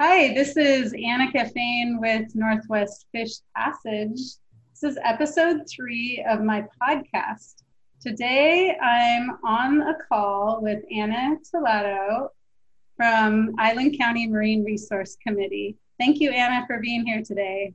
Hi, 0.00 0.34
this 0.34 0.56
is 0.56 0.92
Annika 0.92 1.52
Fain 1.52 2.00
with 2.00 2.34
Northwest 2.34 3.06
Fish 3.12 3.34
Passage. 3.56 4.18
This 4.72 4.82
is 4.82 4.98
episode 5.04 5.68
three 5.70 6.24
of 6.28 6.42
my 6.42 6.66
podcast. 6.82 7.62
Today 8.00 8.76
I'm 8.82 9.38
on 9.44 9.82
a 9.82 9.94
call 10.08 10.60
with 10.60 10.82
Anna 10.92 11.36
Talato 11.44 12.30
from 12.96 13.54
Island 13.56 13.96
County 13.96 14.26
Marine 14.26 14.64
Resource 14.64 15.16
Committee. 15.24 15.76
Thank 16.00 16.18
you, 16.18 16.30
Anna, 16.30 16.66
for 16.66 16.80
being 16.80 17.06
here 17.06 17.22
today. 17.22 17.74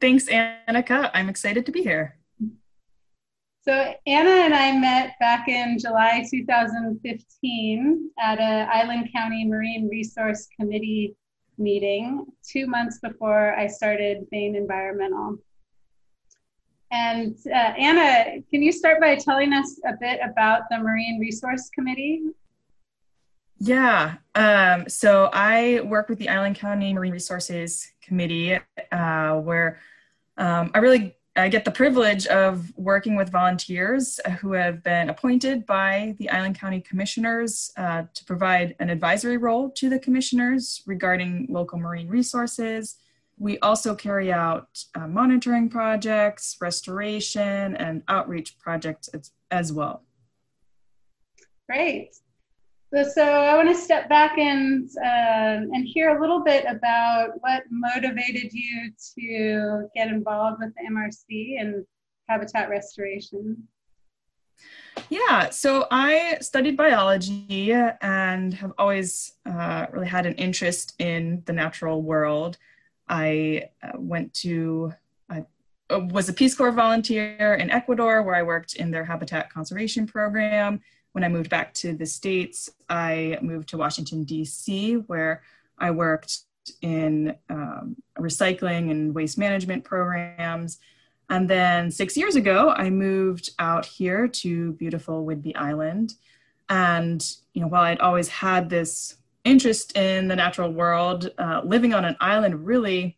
Thanks, 0.00 0.24
Annika. 0.24 1.10
I'm 1.12 1.28
excited 1.28 1.66
to 1.66 1.72
be 1.72 1.82
here. 1.82 2.16
So 3.62 3.92
Anna 4.06 4.30
and 4.30 4.54
I 4.54 4.78
met 4.78 5.18
back 5.20 5.46
in 5.46 5.78
July 5.78 6.24
2015 6.30 8.10
at 8.18 8.38
a 8.38 8.68
Island 8.74 9.10
County 9.14 9.44
Marine 9.44 9.86
Resource 9.86 10.48
Committee 10.58 11.14
meeting 11.58 12.24
two 12.42 12.66
months 12.66 13.00
before 13.00 13.54
I 13.54 13.66
started 13.66 14.26
Fain 14.30 14.56
Environmental. 14.56 15.36
And 16.90 17.36
uh, 17.46 17.74
Anna, 17.78 18.40
can 18.50 18.62
you 18.62 18.72
start 18.72 18.98
by 18.98 19.16
telling 19.16 19.52
us 19.52 19.78
a 19.86 19.92
bit 20.00 20.20
about 20.24 20.62
the 20.70 20.78
Marine 20.78 21.20
Resource 21.20 21.68
Committee? 21.68 22.22
Yeah, 23.58 24.14
um, 24.34 24.88
so 24.88 25.28
I 25.34 25.82
work 25.84 26.08
with 26.08 26.18
the 26.18 26.30
Island 26.30 26.56
County 26.56 26.94
Marine 26.94 27.12
Resources 27.12 27.92
Committee, 28.00 28.58
uh, 28.90 29.34
where 29.34 29.80
um, 30.38 30.70
I 30.72 30.78
really 30.78 31.14
I 31.40 31.48
get 31.48 31.64
the 31.64 31.70
privilege 31.70 32.26
of 32.26 32.70
working 32.76 33.16
with 33.16 33.30
volunteers 33.30 34.20
who 34.40 34.52
have 34.52 34.82
been 34.82 35.08
appointed 35.08 35.64
by 35.64 36.14
the 36.18 36.28
Island 36.28 36.58
County 36.58 36.80
Commissioners 36.82 37.72
uh, 37.78 38.04
to 38.12 38.24
provide 38.26 38.76
an 38.78 38.90
advisory 38.90 39.38
role 39.38 39.70
to 39.70 39.88
the 39.88 39.98
commissioners 39.98 40.82
regarding 40.86 41.46
local 41.48 41.78
marine 41.78 42.08
resources. 42.08 42.96
We 43.38 43.58
also 43.60 43.94
carry 43.94 44.30
out 44.30 44.84
uh, 44.94 45.06
monitoring 45.06 45.70
projects, 45.70 46.58
restoration, 46.60 47.74
and 47.76 48.02
outreach 48.08 48.58
projects 48.58 49.08
as, 49.08 49.30
as 49.50 49.72
well. 49.72 50.04
Great. 51.68 52.10
So 52.92 53.22
I 53.22 53.54
want 53.54 53.68
to 53.68 53.74
step 53.74 54.08
back 54.08 54.36
and 54.36 54.88
um, 54.98 55.70
and 55.72 55.86
hear 55.86 56.16
a 56.16 56.20
little 56.20 56.42
bit 56.42 56.64
about 56.68 57.30
what 57.38 57.62
motivated 57.70 58.52
you 58.52 58.90
to 59.16 59.88
get 59.94 60.08
involved 60.08 60.60
with 60.60 60.74
the 60.74 60.92
MRC 60.92 61.60
and 61.60 61.86
habitat 62.28 62.68
restoration. 62.68 63.68
Yeah, 65.08 65.50
so 65.50 65.86
I 65.92 66.38
studied 66.40 66.76
biology 66.76 67.72
and 67.72 68.54
have 68.54 68.72
always 68.76 69.34
uh, 69.46 69.86
really 69.92 70.08
had 70.08 70.26
an 70.26 70.34
interest 70.34 70.94
in 70.98 71.42
the 71.46 71.52
natural 71.52 72.02
world. 72.02 72.58
I 73.08 73.70
uh, 73.82 73.92
went 73.94 74.34
to, 74.34 74.92
I 75.28 75.44
was 75.90 76.28
a 76.28 76.32
Peace 76.32 76.56
Corps 76.56 76.72
volunteer 76.72 77.54
in 77.54 77.70
Ecuador 77.70 78.22
where 78.22 78.34
I 78.34 78.42
worked 78.42 78.74
in 78.74 78.90
their 78.90 79.04
habitat 79.04 79.52
conservation 79.52 80.06
program 80.06 80.80
when 81.12 81.24
I 81.24 81.28
moved 81.28 81.50
back 81.50 81.74
to 81.74 81.92
the 81.92 82.06
States, 82.06 82.70
I 82.88 83.38
moved 83.42 83.68
to 83.70 83.76
Washington, 83.76 84.24
D.C., 84.24 84.94
where 85.06 85.42
I 85.78 85.90
worked 85.90 86.40
in 86.82 87.36
um, 87.48 87.96
recycling 88.18 88.90
and 88.90 89.14
waste 89.14 89.38
management 89.38 89.84
programs. 89.84 90.78
And 91.28 91.48
then 91.48 91.90
six 91.90 92.16
years 92.16 92.36
ago, 92.36 92.70
I 92.76 92.90
moved 92.90 93.50
out 93.58 93.86
here 93.86 94.28
to 94.28 94.72
beautiful 94.72 95.24
Whidbey 95.24 95.56
Island. 95.56 96.14
And, 96.68 97.24
you 97.54 97.62
know, 97.62 97.68
while 97.68 97.82
I'd 97.82 98.00
always 98.00 98.28
had 98.28 98.68
this 98.68 99.16
interest 99.44 99.96
in 99.96 100.28
the 100.28 100.36
natural 100.36 100.72
world, 100.72 101.30
uh, 101.38 101.62
living 101.64 101.94
on 101.94 102.04
an 102.04 102.16
island 102.20 102.66
really, 102.66 103.16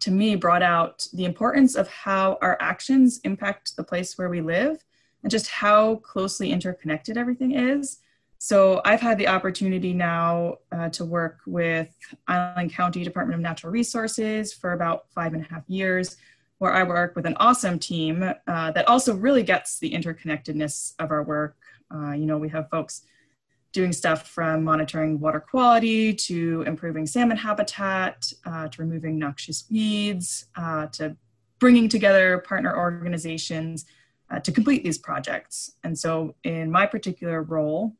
to 0.00 0.10
me, 0.10 0.36
brought 0.36 0.62
out 0.62 1.06
the 1.12 1.24
importance 1.24 1.76
of 1.76 1.88
how 1.88 2.38
our 2.40 2.56
actions 2.60 3.20
impact 3.24 3.76
the 3.76 3.84
place 3.84 4.18
where 4.18 4.28
we 4.28 4.40
live 4.40 4.82
and 5.24 5.30
just 5.30 5.48
how 5.48 5.96
closely 5.96 6.52
interconnected 6.52 7.16
everything 7.16 7.52
is. 7.52 7.98
So 8.38 8.82
I've 8.84 9.00
had 9.00 9.16
the 9.16 9.26
opportunity 9.26 9.94
now 9.94 10.58
uh, 10.70 10.90
to 10.90 11.04
work 11.06 11.38
with 11.46 11.88
Island 12.28 12.74
County 12.74 13.02
Department 13.02 13.34
of 13.34 13.40
Natural 13.40 13.72
Resources 13.72 14.52
for 14.52 14.74
about 14.74 15.06
five 15.14 15.32
and 15.32 15.42
a 15.42 15.48
half 15.48 15.62
years, 15.66 16.18
where 16.58 16.72
I 16.72 16.82
work 16.82 17.16
with 17.16 17.24
an 17.24 17.36
awesome 17.40 17.78
team 17.78 18.22
uh, 18.22 18.70
that 18.72 18.86
also 18.86 19.16
really 19.16 19.42
gets 19.42 19.78
the 19.78 19.90
interconnectedness 19.90 20.92
of 20.98 21.10
our 21.10 21.22
work. 21.22 21.56
Uh, 21.92 22.12
you 22.12 22.26
know, 22.26 22.36
we 22.36 22.50
have 22.50 22.68
folks 22.68 23.02
doing 23.72 23.94
stuff 23.94 24.28
from 24.28 24.62
monitoring 24.62 25.18
water 25.18 25.40
quality 25.40 26.12
to 26.12 26.62
improving 26.66 27.06
salmon 27.06 27.38
habitat 27.38 28.30
uh, 28.44 28.68
to 28.68 28.82
removing 28.82 29.18
noxious 29.18 29.64
weeds 29.70 30.46
uh, 30.56 30.86
to 30.88 31.16
bringing 31.58 31.88
together 31.88 32.38
partner 32.46 32.76
organizations 32.76 33.86
uh, 34.30 34.40
to 34.40 34.52
complete 34.52 34.84
these 34.84 34.98
projects. 34.98 35.72
And 35.82 35.98
so, 35.98 36.34
in 36.44 36.70
my 36.70 36.86
particular 36.86 37.42
role, 37.42 37.92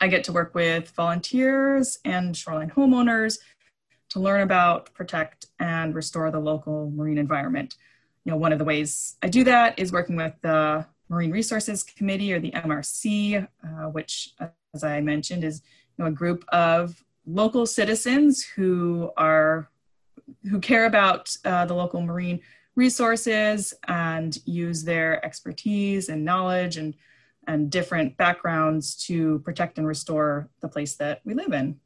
I 0.00 0.08
get 0.08 0.24
to 0.24 0.32
work 0.32 0.54
with 0.54 0.90
volunteers 0.90 1.98
and 2.04 2.36
shoreline 2.36 2.70
homeowners 2.70 3.38
to 4.10 4.20
learn 4.20 4.40
about, 4.40 4.92
protect, 4.94 5.46
and 5.58 5.94
restore 5.94 6.30
the 6.30 6.40
local 6.40 6.90
marine 6.90 7.18
environment. 7.18 7.76
You 8.24 8.32
know, 8.32 8.38
one 8.38 8.52
of 8.52 8.58
the 8.58 8.64
ways 8.64 9.16
I 9.22 9.28
do 9.28 9.44
that 9.44 9.78
is 9.78 9.92
working 9.92 10.16
with 10.16 10.34
the 10.42 10.86
Marine 11.08 11.30
Resources 11.30 11.82
Committee 11.82 12.32
or 12.32 12.40
the 12.40 12.52
MRC, 12.52 13.46
uh, 13.64 13.66
which, 13.90 14.34
as 14.74 14.84
I 14.84 15.00
mentioned, 15.00 15.44
is 15.44 15.62
you 15.98 16.04
know, 16.04 16.08
a 16.08 16.12
group 16.12 16.44
of 16.48 17.02
local 17.26 17.66
citizens 17.66 18.42
who 18.42 19.10
are 19.16 19.68
who 20.48 20.60
care 20.60 20.86
about 20.86 21.36
uh, 21.44 21.66
the 21.66 21.74
local 21.74 22.00
marine 22.00 22.40
resources 22.76 23.74
and 23.88 24.38
use 24.46 24.84
their 24.84 25.24
expertise 25.24 26.08
and 26.08 26.24
knowledge 26.24 26.76
and, 26.76 26.94
and 27.46 27.70
different 27.70 28.16
backgrounds 28.16 28.96
to 29.06 29.40
protect 29.40 29.78
and 29.78 29.86
restore 29.86 30.48
the 30.60 30.68
place 30.68 30.96
that 30.96 31.20
we 31.24 31.34
live 31.34 31.52
in. 31.52 31.78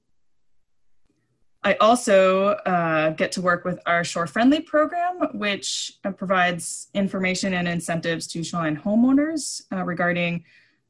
I 1.66 1.74
also 1.76 2.48
uh, 2.48 3.10
get 3.10 3.32
to 3.32 3.40
work 3.40 3.64
with 3.64 3.80
our 3.86 4.04
Shore 4.04 4.26
Friendly 4.26 4.60
program, 4.60 5.30
which 5.32 5.98
uh, 6.04 6.10
provides 6.10 6.88
information 6.92 7.54
and 7.54 7.66
incentives 7.66 8.26
to 8.28 8.44
shoreline 8.44 8.76
homeowners 8.76 9.62
uh, 9.72 9.82
regarding 9.82 10.44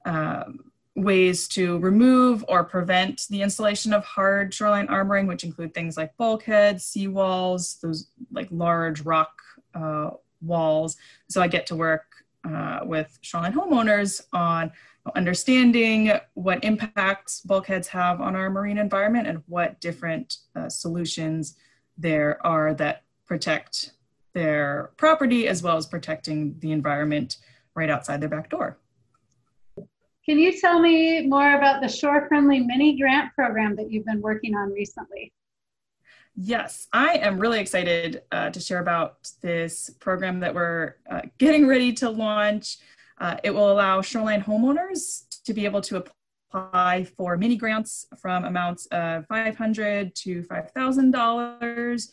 um, 0.04 0.72
ways 0.96 1.46
to 1.48 1.78
remove 1.78 2.44
or 2.48 2.64
prevent 2.64 3.22
the 3.30 3.42
installation 3.42 3.92
of 3.92 4.04
hard 4.04 4.52
shoreline 4.52 4.88
armoring, 4.88 5.28
which 5.28 5.44
include 5.44 5.72
things 5.74 5.96
like 5.96 6.16
bulkheads, 6.16 6.84
seawalls, 6.84 7.80
those 7.80 8.08
like 8.32 8.48
large 8.50 9.02
rock 9.02 9.43
uh, 9.74 10.10
walls. 10.40 10.96
So 11.28 11.40
I 11.40 11.48
get 11.48 11.66
to 11.66 11.76
work 11.76 12.04
uh, 12.48 12.80
with 12.84 13.18
shoreline 13.22 13.54
homeowners 13.54 14.22
on 14.32 14.70
understanding 15.14 16.12
what 16.34 16.64
impacts 16.64 17.40
bulkheads 17.40 17.88
have 17.88 18.20
on 18.20 18.34
our 18.34 18.50
marine 18.50 18.78
environment 18.78 19.26
and 19.26 19.42
what 19.46 19.80
different 19.80 20.38
uh, 20.56 20.68
solutions 20.68 21.56
there 21.98 22.44
are 22.46 22.74
that 22.74 23.02
protect 23.26 23.92
their 24.32 24.90
property 24.96 25.46
as 25.46 25.62
well 25.62 25.76
as 25.76 25.86
protecting 25.86 26.56
the 26.58 26.72
environment 26.72 27.38
right 27.74 27.90
outside 27.90 28.20
their 28.20 28.28
back 28.28 28.50
door. 28.50 28.78
Can 30.26 30.38
you 30.38 30.58
tell 30.58 30.80
me 30.80 31.26
more 31.26 31.54
about 31.54 31.82
the 31.82 31.88
Shore 31.88 32.26
Friendly 32.28 32.60
Mini 32.60 32.98
Grant 32.98 33.34
program 33.34 33.76
that 33.76 33.90
you've 33.90 34.06
been 34.06 34.22
working 34.22 34.54
on 34.54 34.72
recently? 34.72 35.32
Yes, 36.36 36.88
I 36.92 37.14
am 37.18 37.38
really 37.38 37.60
excited 37.60 38.22
uh, 38.32 38.50
to 38.50 38.58
share 38.58 38.80
about 38.80 39.30
this 39.40 39.90
program 40.00 40.40
that 40.40 40.52
we're 40.52 40.96
uh, 41.08 41.20
getting 41.38 41.68
ready 41.68 41.92
to 41.94 42.10
launch. 42.10 42.78
Uh, 43.18 43.36
it 43.44 43.50
will 43.50 43.70
allow 43.70 44.02
shoreline 44.02 44.42
homeowners 44.42 45.26
to 45.44 45.54
be 45.54 45.64
able 45.64 45.80
to 45.82 46.04
apply 46.52 47.04
for 47.16 47.36
mini 47.36 47.56
grants 47.56 48.06
from 48.20 48.44
amounts 48.44 48.86
of 48.86 49.26
500 49.28 50.12
to 50.16 50.42
$5,000, 50.42 52.08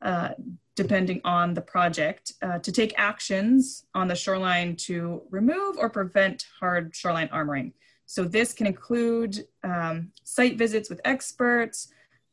uh, 0.00 0.28
depending 0.74 1.20
on 1.24 1.52
the 1.52 1.60
project, 1.60 2.32
uh, 2.40 2.58
to 2.60 2.72
take 2.72 2.94
actions 2.96 3.84
on 3.94 4.08
the 4.08 4.16
shoreline 4.16 4.74
to 4.76 5.22
remove 5.28 5.76
or 5.76 5.90
prevent 5.90 6.46
hard 6.58 6.96
shoreline 6.96 7.28
armoring. 7.28 7.72
So 8.06 8.24
this 8.24 8.54
can 8.54 8.66
include 8.66 9.46
um, 9.62 10.12
site 10.24 10.56
visits 10.56 10.88
with 10.88 11.02
experts, 11.04 11.88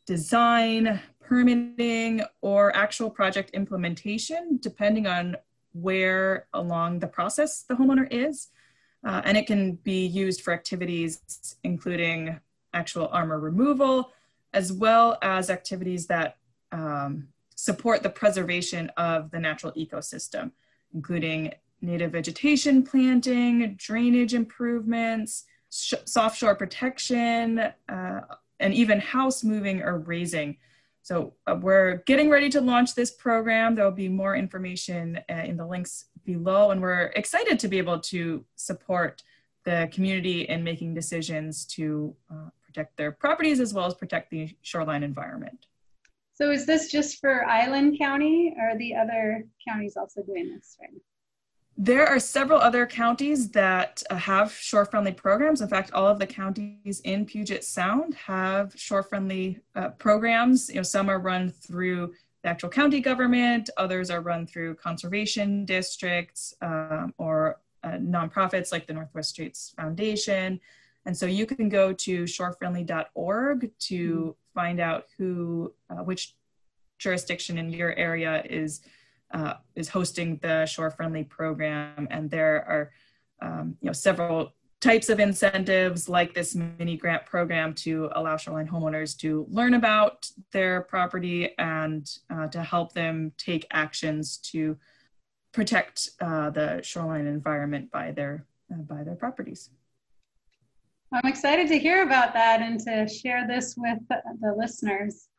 design, 0.06 1.00
permitting, 1.24 2.22
or 2.42 2.76
actual 2.76 3.10
project 3.10 3.50
implementation, 3.52 4.60
depending 4.62 5.08
on 5.08 5.36
where 5.74 6.48
along 6.54 7.00
the 7.00 7.08
process 7.08 7.64
the 7.64 7.74
homeowner 7.76 8.08
is. 8.12 8.50
Uh, 9.06 9.22
and 9.26 9.38
it 9.38 9.48
can 9.48 9.74
be 9.84 10.06
used 10.06 10.42
for 10.42 10.54
activities 10.54 11.58
including 11.64 12.40
actual 12.74 13.10
armor 13.12 13.40
removal, 13.40 14.12
as 14.54 14.72
well 14.72 15.18
as 15.22 15.50
activities 15.50 16.08
that 16.08 16.38
um, 16.72 17.28
support 17.56 18.04
the 18.04 18.10
preservation 18.10 18.90
of 18.98 19.32
the 19.32 19.40
natural 19.40 19.72
ecosystem, 19.74 20.52
including 20.94 21.54
native 21.82 22.12
vegetation 22.12 22.84
planting, 22.84 23.76
drainage 23.76 24.34
improvements, 24.34 25.46
sh- 25.70 25.94
soft 26.06 26.38
shore 26.38 26.56
protection, 26.56 27.60
uh, 27.90 28.22
and 28.60 28.74
even 28.74 29.00
house 29.00 29.44
moving 29.44 29.82
or 29.82 30.00
raising 30.00 30.58
so 31.04 31.34
uh, 31.48 31.58
we're 31.60 31.98
getting 32.06 32.30
ready 32.30 32.50
to 32.50 32.62
launch 32.62 32.96
this 32.96 33.12
program. 33.12 33.76
There 33.76 33.84
will 33.84 33.92
be 33.92 34.08
more 34.08 34.38
information 34.38 35.20
uh, 35.30 35.34
in 35.34 35.58
the 35.58 35.68
links 35.68 36.06
below, 36.26 36.72
and 36.72 36.82
we're 36.82 37.12
excited 37.18 37.60
to 37.60 37.68
be 37.68 37.78
able 37.78 38.00
to 38.00 38.46
support 38.56 39.22
the 39.66 39.90
community 39.92 40.44
in 40.44 40.64
making 40.64 40.94
decisions 40.94 41.66
to 41.66 42.16
uh, 42.32 42.50
protect 42.66 42.96
their 42.96 43.12
properties 43.12 43.60
as 43.60 43.74
well 43.74 43.86
as 43.86 43.94
protect 43.94 44.32
the 44.32 44.56
shoreline 44.62 45.04
environment. 45.04 45.66
So 46.36 46.52
is 46.52 46.66
this 46.66 46.90
just 46.90 47.20
for 47.20 47.46
Island 47.46 48.00
County 48.00 48.56
or 48.58 48.70
are 48.70 48.78
the 48.78 48.96
other 48.96 49.46
counties 49.68 49.98
also 49.98 50.24
doing 50.24 50.56
this 50.56 50.78
right 50.82 50.90
now? 50.92 51.13
There 51.76 52.08
are 52.08 52.20
several 52.20 52.60
other 52.60 52.86
counties 52.86 53.50
that 53.52 54.04
uh, 54.10 54.16
have 54.16 54.52
shore 54.54 54.86
friendly 54.86 55.12
programs. 55.12 55.62
In 55.62 55.68
fact, 55.68 55.92
all 55.92 56.08
of 56.08 56.20
the 56.20 56.28
counties 56.28 57.02
in 57.04 57.26
Puget 57.26 57.64
Sound 57.64 58.14
have 58.14 58.74
shore 58.76 59.02
friendly 59.02 59.60
uh, 59.76 59.90
programs. 59.90 60.70
You 60.70 60.76
know, 60.76 60.84
some 60.84 61.10
are 61.10 61.20
run 61.20 61.50
through 61.50 62.14
the 62.44 62.50
actual 62.50 62.70
county 62.70 63.00
government, 63.00 63.70
others 63.78 64.10
are 64.10 64.22
run 64.22 64.46
through 64.46 64.76
conservation 64.76 65.64
districts 65.66 66.54
um, 66.62 67.14
or 67.18 67.62
uh, 67.84 67.92
nonprofits 67.92 68.72
like 68.72 68.86
the 68.86 68.94
Northwest 68.94 69.30
Straits 69.30 69.74
Foundation. 69.78 70.60
And 71.06 71.18
so 71.18 71.26
you 71.26 71.46
can 71.46 71.70
go 71.70 71.94
to 71.94 72.24
shorefriendly.org 72.24 73.72
to 73.80 74.10
mm-hmm. 74.10 74.30
find 74.54 74.80
out 74.80 75.06
who, 75.18 75.74
uh, 75.90 76.04
which 76.04 76.36
jurisdiction 77.00 77.58
in 77.58 77.70
your 77.70 77.94
area 77.96 78.44
is 78.50 78.82
uh, 79.34 79.56
is 79.76 79.90
hosting 79.90 80.40
the 80.42 80.66
shore 80.66 80.92
friendly 80.92 81.24
program 81.24 82.08
and 82.12 82.30
there 82.30 82.66
are 82.68 82.92
um, 83.42 83.76
you 83.82 83.88
know 83.88 83.94
several 83.94 84.54
types 84.84 85.08
of 85.08 85.20
incentives 85.20 86.10
like 86.10 86.34
this 86.34 86.56
mini 86.56 86.98
grant 86.98 87.26
program 87.26 87.74
to 87.74 88.10
allow 88.16 88.36
shoreline 88.36 88.68
homeowners 88.68 89.18
to 89.18 89.48
learn 89.50 89.76
about 89.76 90.30
their 90.52 90.82
property 90.82 91.58
and 91.58 92.18
uh, 92.30 92.48
to 92.48 92.62
help 92.62 92.92
them 92.92 93.32
take 93.38 93.66
actions 93.72 94.38
to 94.38 94.78
protect 95.54 96.10
uh, 96.20 96.50
the 96.50 96.82
shoreline 96.84 97.28
environment 97.28 97.90
by 97.92 98.12
their 98.12 98.46
uh, 98.74 98.78
by 98.78 99.04
their 99.04 99.16
properties. 99.16 99.70
I'm 101.14 101.30
excited 101.30 101.68
to 101.70 101.80
hear 101.80 102.04
about 102.04 102.34
that 102.34 102.62
and 102.62 102.78
to 102.82 103.08
share 103.08 103.48
this 103.48 103.76
with 103.78 104.00
the 104.10 104.54
listeners. 104.58 105.30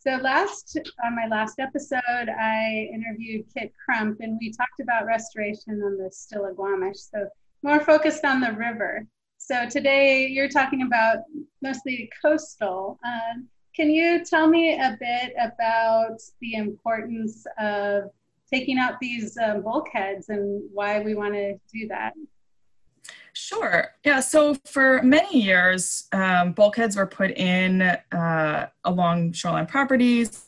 So 0.00 0.12
last 0.16 0.78
on 1.04 1.16
my 1.16 1.26
last 1.26 1.58
episode, 1.58 2.28
I 2.28 2.88
interviewed 2.94 3.46
Kit 3.52 3.72
Crump, 3.84 4.20
and 4.20 4.38
we 4.40 4.52
talked 4.52 4.80
about 4.80 5.06
restoration 5.06 5.82
on 5.82 5.98
the 5.98 6.08
Stillaguamish. 6.08 7.10
So 7.10 7.28
more 7.62 7.80
focused 7.80 8.24
on 8.24 8.40
the 8.40 8.52
river. 8.52 9.06
So 9.38 9.68
today 9.68 10.28
you're 10.28 10.48
talking 10.48 10.82
about 10.82 11.24
mostly 11.62 12.10
coastal. 12.22 13.00
Uh, 13.04 13.40
can 13.74 13.90
you 13.90 14.24
tell 14.24 14.48
me 14.48 14.74
a 14.74 14.96
bit 15.00 15.34
about 15.40 16.20
the 16.40 16.54
importance 16.54 17.44
of 17.58 18.04
taking 18.52 18.78
out 18.78 19.00
these 19.00 19.36
um, 19.36 19.62
bulkheads 19.62 20.28
and 20.28 20.62
why 20.72 21.00
we 21.00 21.16
want 21.16 21.34
to 21.34 21.54
do 21.72 21.88
that? 21.88 22.14
Sure. 23.40 23.94
Yeah. 24.04 24.18
So 24.18 24.56
for 24.64 25.00
many 25.00 25.40
years, 25.40 26.08
um, 26.10 26.54
bulkheads 26.54 26.96
were 26.96 27.06
put 27.06 27.30
in 27.30 27.82
uh, 27.82 28.68
along 28.82 29.32
shoreline 29.32 29.66
properties 29.66 30.44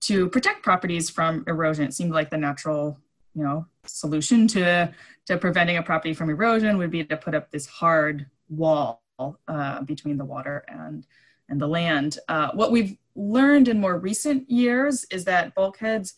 to 0.00 0.28
protect 0.30 0.64
properties 0.64 1.08
from 1.08 1.44
erosion. 1.46 1.84
It 1.84 1.94
seemed 1.94 2.10
like 2.10 2.30
the 2.30 2.36
natural, 2.36 2.98
you 3.36 3.44
know, 3.44 3.66
solution 3.86 4.48
to 4.48 4.92
to 5.26 5.38
preventing 5.38 5.76
a 5.76 5.82
property 5.84 6.12
from 6.12 6.28
erosion 6.28 6.76
would 6.76 6.90
be 6.90 7.04
to 7.04 7.16
put 7.16 7.36
up 7.36 7.52
this 7.52 7.66
hard 7.66 8.26
wall 8.48 9.00
uh, 9.46 9.82
between 9.82 10.16
the 10.16 10.24
water 10.24 10.64
and 10.66 11.06
and 11.48 11.60
the 11.60 11.68
land. 11.68 12.18
Uh, 12.26 12.50
what 12.54 12.72
we've 12.72 12.96
learned 13.14 13.68
in 13.68 13.80
more 13.80 13.96
recent 13.96 14.50
years 14.50 15.04
is 15.12 15.24
that 15.26 15.54
bulkheads 15.54 16.14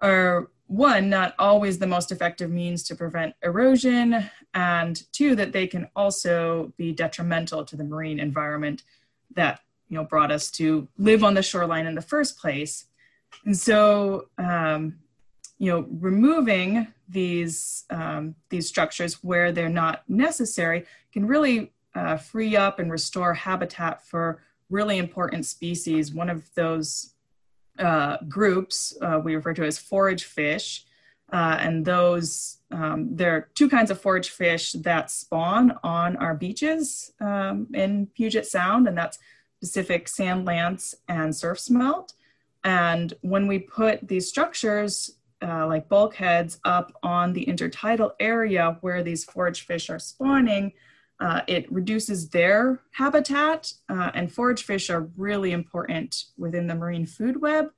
are 0.00 0.48
one, 0.68 1.08
not 1.08 1.34
always 1.38 1.78
the 1.78 1.86
most 1.86 2.10
effective 2.10 2.50
means 2.50 2.82
to 2.84 2.96
prevent 2.96 3.34
erosion, 3.42 4.28
and 4.54 5.02
two, 5.12 5.36
that 5.36 5.52
they 5.52 5.66
can 5.66 5.88
also 5.94 6.72
be 6.76 6.92
detrimental 6.92 7.64
to 7.64 7.76
the 7.76 7.84
marine 7.84 8.18
environment 8.18 8.82
that 9.34 9.60
you 9.88 9.96
know 9.96 10.04
brought 10.04 10.32
us 10.32 10.50
to 10.50 10.88
live 10.98 11.22
on 11.22 11.34
the 11.34 11.42
shoreline 11.42 11.86
in 11.86 11.94
the 11.94 12.02
first 12.02 12.38
place. 12.38 12.86
And 13.44 13.56
so, 13.56 14.28
um, 14.38 14.98
you 15.58 15.70
know, 15.70 15.86
removing 16.00 16.88
these 17.08 17.84
um, 17.90 18.34
these 18.48 18.68
structures 18.68 19.22
where 19.22 19.52
they're 19.52 19.68
not 19.68 20.02
necessary 20.08 20.84
can 21.12 21.26
really 21.26 21.72
uh, 21.94 22.16
free 22.16 22.56
up 22.56 22.78
and 22.78 22.90
restore 22.90 23.34
habitat 23.34 24.04
for 24.04 24.42
really 24.68 24.98
important 24.98 25.46
species. 25.46 26.12
One 26.12 26.28
of 26.28 26.52
those 26.54 27.14
uh, 27.78 28.18
groups 28.28 28.96
uh, 29.02 29.20
we 29.22 29.34
refer 29.34 29.54
to 29.54 29.64
as 29.64 29.78
forage 29.78 30.24
fish. 30.24 30.84
Uh, 31.32 31.56
and 31.60 31.84
those, 31.84 32.58
um, 32.70 33.08
there 33.16 33.34
are 33.34 33.48
two 33.54 33.68
kinds 33.68 33.90
of 33.90 34.00
forage 34.00 34.30
fish 34.30 34.72
that 34.72 35.10
spawn 35.10 35.76
on 35.82 36.16
our 36.16 36.34
beaches 36.34 37.12
um, 37.20 37.66
in 37.74 38.06
Puget 38.14 38.46
Sound, 38.46 38.86
and 38.86 38.96
that's 38.96 39.18
Pacific 39.60 40.06
sand 40.06 40.44
lance 40.44 40.94
and 41.08 41.34
surf 41.34 41.58
smelt. 41.58 42.12
And 42.62 43.14
when 43.22 43.46
we 43.46 43.58
put 43.58 44.06
these 44.06 44.28
structures 44.28 45.16
uh, 45.42 45.66
like 45.66 45.88
bulkheads 45.88 46.58
up 46.64 46.92
on 47.02 47.32
the 47.32 47.44
intertidal 47.46 48.12
area 48.20 48.78
where 48.80 49.02
these 49.02 49.24
forage 49.24 49.66
fish 49.66 49.90
are 49.90 49.98
spawning, 49.98 50.72
uh, 51.18 51.40
it 51.46 51.70
reduces 51.72 52.28
their 52.28 52.80
habitat, 52.92 53.72
uh, 53.88 54.10
and 54.14 54.32
forage 54.32 54.64
fish 54.64 54.90
are 54.90 55.08
really 55.16 55.52
important 55.52 56.24
within 56.36 56.66
the 56.66 56.74
marine 56.74 57.06
food 57.06 57.40
web. 57.40 57.70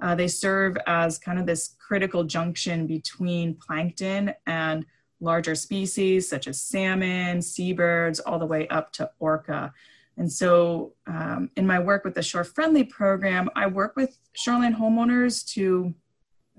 Uh, 0.00 0.14
they 0.14 0.28
serve 0.28 0.76
as 0.86 1.18
kind 1.18 1.38
of 1.38 1.46
this 1.46 1.76
critical 1.78 2.24
junction 2.24 2.86
between 2.86 3.54
plankton 3.54 4.34
and 4.46 4.84
larger 5.20 5.54
species 5.54 6.28
such 6.28 6.48
as 6.48 6.60
salmon, 6.60 7.40
seabirds, 7.40 8.20
all 8.20 8.38
the 8.38 8.46
way 8.46 8.66
up 8.68 8.92
to 8.92 9.08
orca. 9.20 9.72
And 10.18 10.30
so, 10.30 10.92
um, 11.06 11.50
in 11.56 11.66
my 11.66 11.78
work 11.78 12.04
with 12.04 12.14
the 12.14 12.22
Shore 12.22 12.44
Friendly 12.44 12.84
program, 12.84 13.48
I 13.56 13.66
work 13.66 13.96
with 13.96 14.18
shoreline 14.34 14.74
homeowners 14.74 15.46
to 15.54 15.94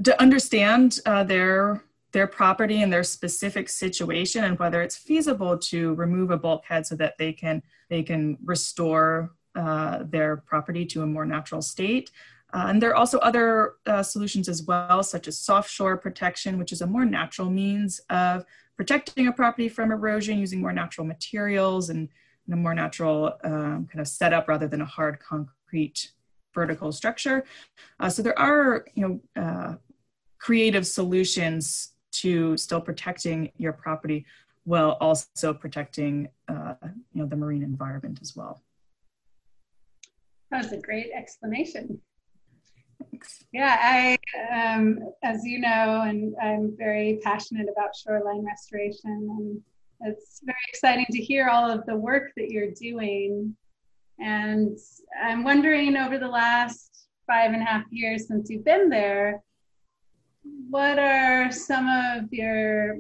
to 0.04 0.20
understand 0.20 1.00
uh, 1.06 1.24
their 1.24 1.84
their 2.14 2.28
property 2.28 2.82
and 2.84 2.94
their 2.94 3.04
specific 3.04 3.68
situation 3.68 4.44
and 4.44 4.58
whether 4.60 4.82
it's 4.82 4.96
feasible 4.96 5.58
to 5.58 5.96
remove 5.96 6.32
a 6.32 6.38
bulkhead 6.38 6.86
so 6.86 6.96
that 6.96 7.18
they 7.18 7.34
can 7.34 7.62
they 7.90 8.04
can 8.04 8.38
restore 8.46 9.34
uh, 9.56 10.04
their 10.04 10.38
property 10.38 10.86
to 10.86 11.02
a 11.02 11.06
more 11.06 11.26
natural 11.26 11.62
state. 11.62 12.12
Uh, 12.54 12.66
and 12.68 12.82
there 12.82 12.92
are 12.92 12.96
also 12.96 13.18
other 13.20 13.74
uh, 13.88 14.04
solutions 14.04 14.48
as 14.48 14.62
well, 14.64 15.02
such 15.02 15.28
as 15.28 15.40
soft 15.40 15.70
shore 15.70 15.98
protection, 15.98 16.60
which 16.60 16.72
is 16.72 16.82
a 16.82 16.88
more 16.88 17.04
natural 17.04 17.50
means 17.50 18.00
of 18.12 18.46
protecting 18.78 19.28
a 19.28 19.32
property 19.32 19.68
from 19.68 19.92
erosion 19.92 20.38
using 20.38 20.62
more 20.62 20.74
natural 20.74 21.06
materials 21.06 21.90
and, 21.90 22.10
a 22.52 22.56
more 22.58 22.76
natural 22.76 23.32
um, 23.46 23.88
kind 23.90 24.02
of 24.02 24.08
setup 24.08 24.50
rather 24.50 24.68
than 24.68 24.82
a 24.82 24.86
hard 24.86 25.18
concrete 25.22 26.12
vertical 26.54 26.92
structure. 26.92 27.46
Uh, 28.02 28.10
so 28.10 28.22
there 28.22 28.38
are, 28.38 28.86
you 28.96 29.22
know, 29.36 29.42
uh, 29.42 29.76
creative 30.40 30.86
solutions 30.86 31.93
to 32.14 32.56
still 32.58 32.82
protecting 32.82 33.52
your 33.58 33.74
property 33.74 34.26
while 34.66 34.92
also 35.02 35.54
protecting 35.54 36.30
uh, 36.48 36.76
you 36.84 37.22
know 37.22 37.26
the 37.26 37.36
marine 37.36 37.64
environment 37.64 38.20
as 38.22 38.36
well. 38.36 38.62
That 40.52 40.64
was 40.64 40.72
a 40.72 40.78
great 40.78 41.10
explanation. 41.16 42.00
Thanks. 43.12 43.44
Yeah, 43.52 43.78
I, 43.82 44.18
um, 44.54 45.00
as 45.24 45.44
you 45.44 45.60
know, 45.60 46.04
and 46.08 46.36
I'm 46.42 46.76
very 46.78 47.20
passionate 47.24 47.68
about 47.70 47.96
shoreline 47.96 48.46
restoration, 48.46 49.28
and 49.38 49.62
it's 50.02 50.42
very 50.44 50.58
exciting 50.70 51.08
to 51.12 51.20
hear 51.20 51.50
all 51.50 51.70
of 51.70 51.86
the 51.86 51.96
work 51.96 52.32
that 52.38 52.50
you're 52.50 52.72
doing. 52.72 53.56
And 54.20 54.78
I'm 55.22 55.44
wondering, 55.44 55.98
over 55.98 56.18
the 56.18 56.28
last 56.28 57.08
five 57.28 57.52
and 57.52 57.62
a 57.62 57.66
half 57.66 57.86
years 57.90 58.28
since 58.28 58.50
you've 58.50 58.66
been 58.66 58.90
there, 58.90 59.42
what 60.44 61.00
are 61.00 61.52
some 61.52 61.88
of 61.88 62.32
your 62.32 62.98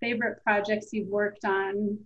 favorite 0.00 0.42
projects 0.42 0.92
you've 0.92 1.08
worked 1.08 1.44
on? 1.44 1.98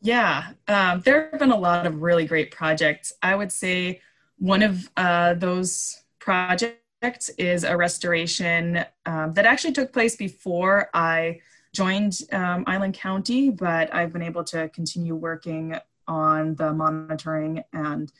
Yeah, 0.00 0.52
um, 0.68 1.00
there 1.00 1.30
have 1.30 1.40
been 1.40 1.50
a 1.50 1.58
lot 1.58 1.86
of 1.86 2.02
really 2.02 2.26
great 2.26 2.50
projects. 2.50 3.12
I 3.22 3.34
would 3.34 3.50
say 3.50 4.00
one 4.38 4.62
of 4.62 4.88
uh, 4.96 5.34
those 5.34 5.96
projects 6.18 7.28
is 7.38 7.64
a 7.64 7.76
restoration 7.76 8.84
um, 9.06 9.32
that 9.32 9.46
actually 9.46 9.72
took 9.72 9.92
place 9.92 10.16
before 10.16 10.90
I 10.94 11.40
joined 11.74 12.20
um, 12.32 12.64
Island 12.66 12.94
County, 12.94 13.50
but 13.50 13.94
I've 13.94 14.12
been 14.12 14.22
able 14.22 14.44
to 14.44 14.68
continue 14.70 15.14
working 15.14 15.76
on 16.08 16.54
the 16.54 16.72
monitoring 16.72 17.64
and 17.72 18.12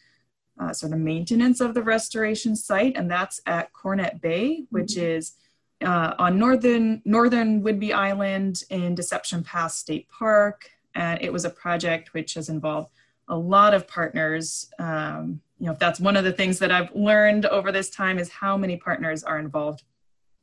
uh, 0.59 0.73
sort 0.73 0.93
of 0.93 0.99
maintenance 0.99 1.61
of 1.61 1.75
the 1.75 1.83
restoration 1.83 2.57
site, 2.57 2.97
and 2.97 3.11
that's 3.11 3.41
at 3.47 3.73
Cornet 3.73 4.21
Bay, 4.21 4.65
which 4.71 4.95
mm-hmm. 4.95 5.07
is 5.07 5.33
uh, 5.85 6.15
on 6.19 6.39
northern 6.39 7.03
northern 7.05 7.63
Whidbey 7.63 7.93
Island 7.93 8.63
in 8.71 8.95
Deception 8.95 9.45
Pass 9.45 9.77
State 9.79 10.09
Park. 10.09 10.71
And 10.95 11.21
it 11.21 11.31
was 11.31 11.45
a 11.45 11.51
project 11.51 12.15
which 12.15 12.35
has 12.35 12.49
involved 12.49 12.91
a 13.29 13.37
lot 13.37 13.75
of 13.75 13.87
partners, 13.87 14.71
um, 14.79 15.41
you 15.59 15.67
know, 15.67 15.73
if 15.73 15.79
that's 15.79 16.01
one 16.01 16.17
of 16.17 16.25
the 16.25 16.33
things 16.33 16.59
that 16.61 16.71
I've 16.71 16.95
learned 16.95 17.45
over 17.47 17.71
this 17.73 17.91
time 17.91 18.19
is 18.19 18.31
how 18.31 18.57
many 18.57 18.77
partners 18.77 19.23
are 19.23 19.39
involved 19.39 19.83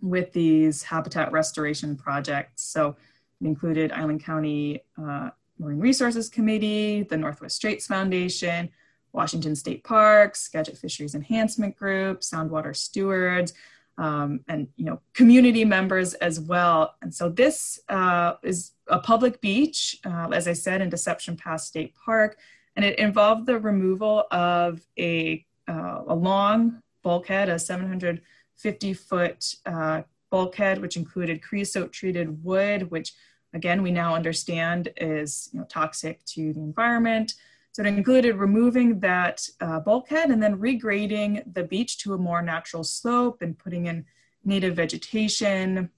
with 0.01 0.32
these 0.34 0.84
habitat 0.84 1.32
restoration 1.32 1.96
projects. 1.96 2.62
So 2.63 2.96
we 3.39 3.48
included 3.48 3.91
Island 3.91 4.24
County 4.24 4.84
uh, 5.01 5.29
Marine 5.58 5.79
Resources 5.79 6.29
Committee, 6.29 7.03
the 7.03 7.17
Northwest 7.17 7.55
Straits 7.55 7.88
Foundation, 7.88 8.70
Washington 9.13 9.55
State 9.55 9.84
Parks, 9.84 10.41
Skagit 10.41 10.77
Fisheries 10.77 11.15
Enhancement 11.15 11.75
Group, 11.77 12.22
Soundwater 12.22 12.75
Stewards, 12.75 13.53
um, 13.98 14.41
and 14.48 14.67
you 14.75 14.86
know 14.86 15.00
community 15.13 15.63
members 15.63 16.15
as 16.15 16.39
well. 16.39 16.96
And 17.01 17.13
so 17.13 17.29
this 17.29 17.79
uh, 17.89 18.34
is 18.41 18.72
a 18.88 19.00
public 19.00 19.39
beach, 19.39 20.00
uh, 20.05 20.29
as 20.34 20.48
I 20.48 20.53
said, 20.53 20.82
in 20.82 20.89
Deception 20.89 21.38
Pass 21.38 21.67
State 21.67 21.93
Park, 22.03 22.38
and 22.75 22.84
it 22.84 22.98
involved 22.98 23.46
the 23.46 23.60
removal 23.60 24.25
of 24.32 24.82
a 25.00 25.46
uh, 25.67 26.01
a 26.08 26.15
long 26.15 26.82
bulkhead, 27.03 27.50
a 27.50 27.60
750 27.60 28.93
foot 28.93 29.55
uh, 29.65 30.01
bulkhead, 30.32 30.82
which 30.82 30.98
included 30.98 31.41
creosote 31.43 31.93
treated 31.93 32.43
wood, 32.43 32.89
which 32.89 33.13
again 33.53 33.84
we 33.84 33.91
now 33.91 34.15
understand 34.15 34.89
is 34.98 35.50
you 35.53 35.60
know, 35.60 35.65
toxic 35.70 36.25
to 36.25 36.51
the 36.53 36.60
environment. 36.60 37.36
So 37.74 37.82
it 37.82 37.88
included 37.88 38.36
removing 38.36 39.00
that 39.00 39.48
uh, 39.60 39.80
bulkhead 39.80 40.30
and 40.30 40.42
then 40.42 40.60
regrading 40.60 41.51
the 41.53 41.63
beach 41.63 41.98
to 42.00 42.13
a 42.13 42.18
more 42.18 42.42
natural 42.42 42.84
slope 42.84 43.42
and 43.42 43.58
putting 43.58 43.88
in 43.88 44.06
native 44.46 44.75
vegetation. 44.75 45.89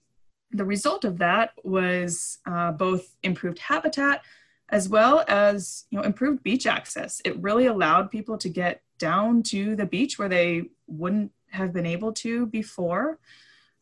The 0.51 0.63
result 0.63 1.03
of 1.03 1.17
that 1.17 1.51
was 1.63 2.39
uh, 2.45 2.71
both 2.71 3.15
improved 3.23 3.59
habitat 3.59 4.23
as 4.69 4.87
well 4.87 5.25
as 5.27 5.85
you 5.91 5.97
know, 5.97 6.03
improved 6.03 6.43
beach 6.43 6.65
access. 6.65 7.21
It 7.25 7.41
really 7.41 7.65
allowed 7.65 8.09
people 8.09 8.37
to 8.37 8.49
get 8.49 8.81
down 8.97 9.43
to 9.43 9.75
the 9.75 9.85
beach 9.85 10.17
where 10.17 10.29
they 10.29 10.69
wouldn't 10.87 11.31
have 11.51 11.73
been 11.73 11.85
able 11.85 12.13
to 12.13 12.45
before. 12.47 13.19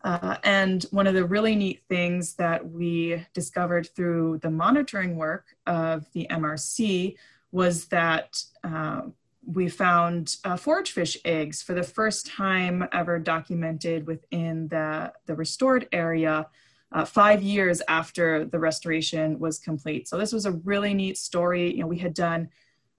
Uh, 0.03 0.37
and 0.43 0.83
one 0.91 1.07
of 1.07 1.13
the 1.13 1.23
really 1.23 1.55
neat 1.55 1.83
things 1.87 2.33
that 2.33 2.69
we 2.69 3.23
discovered 3.33 3.87
through 3.95 4.39
the 4.39 4.49
monitoring 4.49 5.15
work 5.15 5.55
of 5.65 6.11
the 6.11 6.27
MRC 6.29 7.15
was 7.53 7.85
that 7.85 8.43
uh, 8.63 9.03
we 9.45 9.69
found 9.69 10.37
uh, 10.43 10.57
forage 10.57 10.91
fish 10.91 11.15
eggs 11.23 11.61
for 11.61 11.73
the 11.73 11.83
first 11.83 12.25
time 12.25 12.85
ever 12.91 13.19
documented 13.19 14.07
within 14.07 14.67
the, 14.69 15.13
the 15.27 15.35
restored 15.35 15.87
area 15.91 16.47
uh, 16.91 17.05
five 17.05 17.43
years 17.43 17.81
after 17.87 18.45
the 18.45 18.57
restoration 18.57 19.39
was 19.39 19.59
complete. 19.59 20.07
So 20.07 20.17
this 20.17 20.33
was 20.33 20.47
a 20.47 20.51
really 20.51 20.95
neat 20.95 21.17
story. 21.17 21.71
You 21.71 21.81
know, 21.81 21.87
we 21.87 21.99
had 21.99 22.15
done 22.15 22.49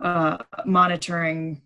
uh, 0.00 0.38
monitoring 0.64 1.60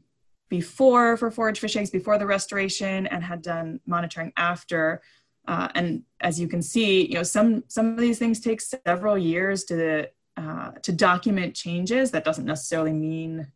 before 0.49 1.19
for 1.19 1.31
forage 1.31 1.61
fish 1.61 1.77
eggs 1.77 1.91
before 1.91 2.19
the 2.19 2.27
restoration 2.27 3.07
and 3.07 3.23
had 3.23 3.43
done 3.43 3.81
monitoring 3.87 4.33
after. 4.37 5.03
Uh, 5.47 5.69
and 5.75 6.05
as 6.21 6.41
you 6.41 6.49
can 6.49 6.63
see, 6.63 7.07
you 7.07 7.15
know, 7.15 7.23
some 7.23 7.65
some 7.69 7.93
of 7.93 7.99
these 7.99 8.19
things 8.19 8.41
take 8.41 8.61
several 8.61 9.19
years 9.19 9.65
to 9.65 10.09
uh, 10.39 10.71
to 10.83 10.93
document 10.93 11.55
changes. 11.55 12.13
That 12.13 12.25
doesn't 12.25 12.45
necessarily 12.45 12.93
mean 12.93 13.49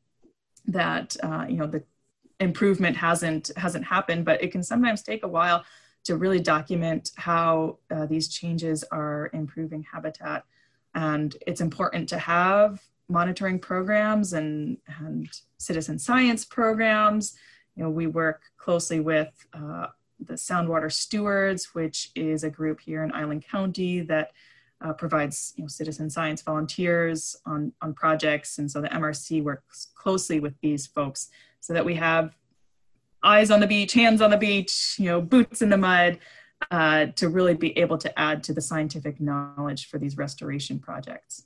that 0.66 1.16
uh, 1.22 1.46
you 1.48 1.56
know 1.56 1.66
the 1.66 1.84
improvement 2.40 2.96
hasn't 2.96 3.50
hasn't 3.56 3.84
happened, 3.84 4.24
but 4.24 4.42
it 4.42 4.50
can 4.50 4.62
sometimes 4.62 5.02
take 5.02 5.22
a 5.24 5.28
while 5.28 5.64
to 6.04 6.16
really 6.16 6.40
document 6.40 7.12
how 7.16 7.78
uh, 7.90 8.06
these 8.06 8.28
changes 8.28 8.84
are 8.90 9.30
improving 9.32 9.84
habitat. 9.92 10.44
And 10.94 11.36
it's 11.46 11.60
important 11.60 12.08
to 12.08 12.18
have 12.18 12.82
monitoring 13.08 13.58
programs 13.58 14.32
and, 14.32 14.78
and 14.98 15.28
citizen 15.58 15.98
science 15.98 16.44
programs. 16.44 17.36
You 17.76 17.84
know, 17.84 17.90
we 17.90 18.08
work 18.08 18.42
closely 18.56 18.98
with 19.00 19.32
uh, 19.52 19.86
the 20.18 20.34
Soundwater 20.34 20.90
Stewards, 20.90 21.74
which 21.74 22.10
is 22.16 22.42
a 22.42 22.50
group 22.50 22.80
here 22.80 23.04
in 23.04 23.12
Island 23.12 23.44
County 23.48 24.00
that 24.02 24.32
uh, 24.82 24.92
provides 24.92 25.54
you 25.56 25.62
know, 25.62 25.68
citizen 25.68 26.10
science 26.10 26.42
volunteers 26.42 27.36
on, 27.46 27.72
on 27.80 27.94
projects. 27.94 28.58
And 28.58 28.70
so 28.70 28.80
the 28.80 28.88
MRC 28.88 29.42
works 29.42 29.88
closely 29.94 30.40
with 30.40 30.54
these 30.60 30.86
folks 30.86 31.28
so 31.60 31.72
that 31.72 31.84
we 31.84 31.94
have 31.94 32.36
eyes 33.22 33.50
on 33.50 33.60
the 33.60 33.66
beach, 33.66 33.92
hands 33.92 34.20
on 34.20 34.30
the 34.30 34.36
beach, 34.36 34.96
you 34.98 35.06
know, 35.06 35.20
boots 35.20 35.62
in 35.62 35.68
the 35.68 35.76
mud 35.76 36.18
uh, 36.70 37.06
to 37.16 37.28
really 37.28 37.54
be 37.54 37.76
able 37.78 37.98
to 37.98 38.18
add 38.18 38.42
to 38.44 38.52
the 38.52 38.60
scientific 38.60 39.20
knowledge 39.20 39.88
for 39.88 39.98
these 39.98 40.16
restoration 40.16 40.78
projects. 40.78 41.44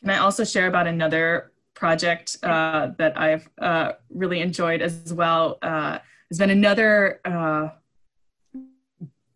Can 0.00 0.10
I 0.10 0.18
also 0.18 0.44
share 0.44 0.66
about 0.66 0.86
another 0.86 1.52
project 1.74 2.36
uh, 2.42 2.88
that 2.98 3.18
I've 3.18 3.48
uh, 3.60 3.92
really 4.10 4.40
enjoyed 4.40 4.82
as 4.82 5.12
well? 5.12 5.58
Uh, 5.62 5.98
has 6.30 6.38
been 6.38 6.50
another 6.50 7.20
uh, 7.24 7.68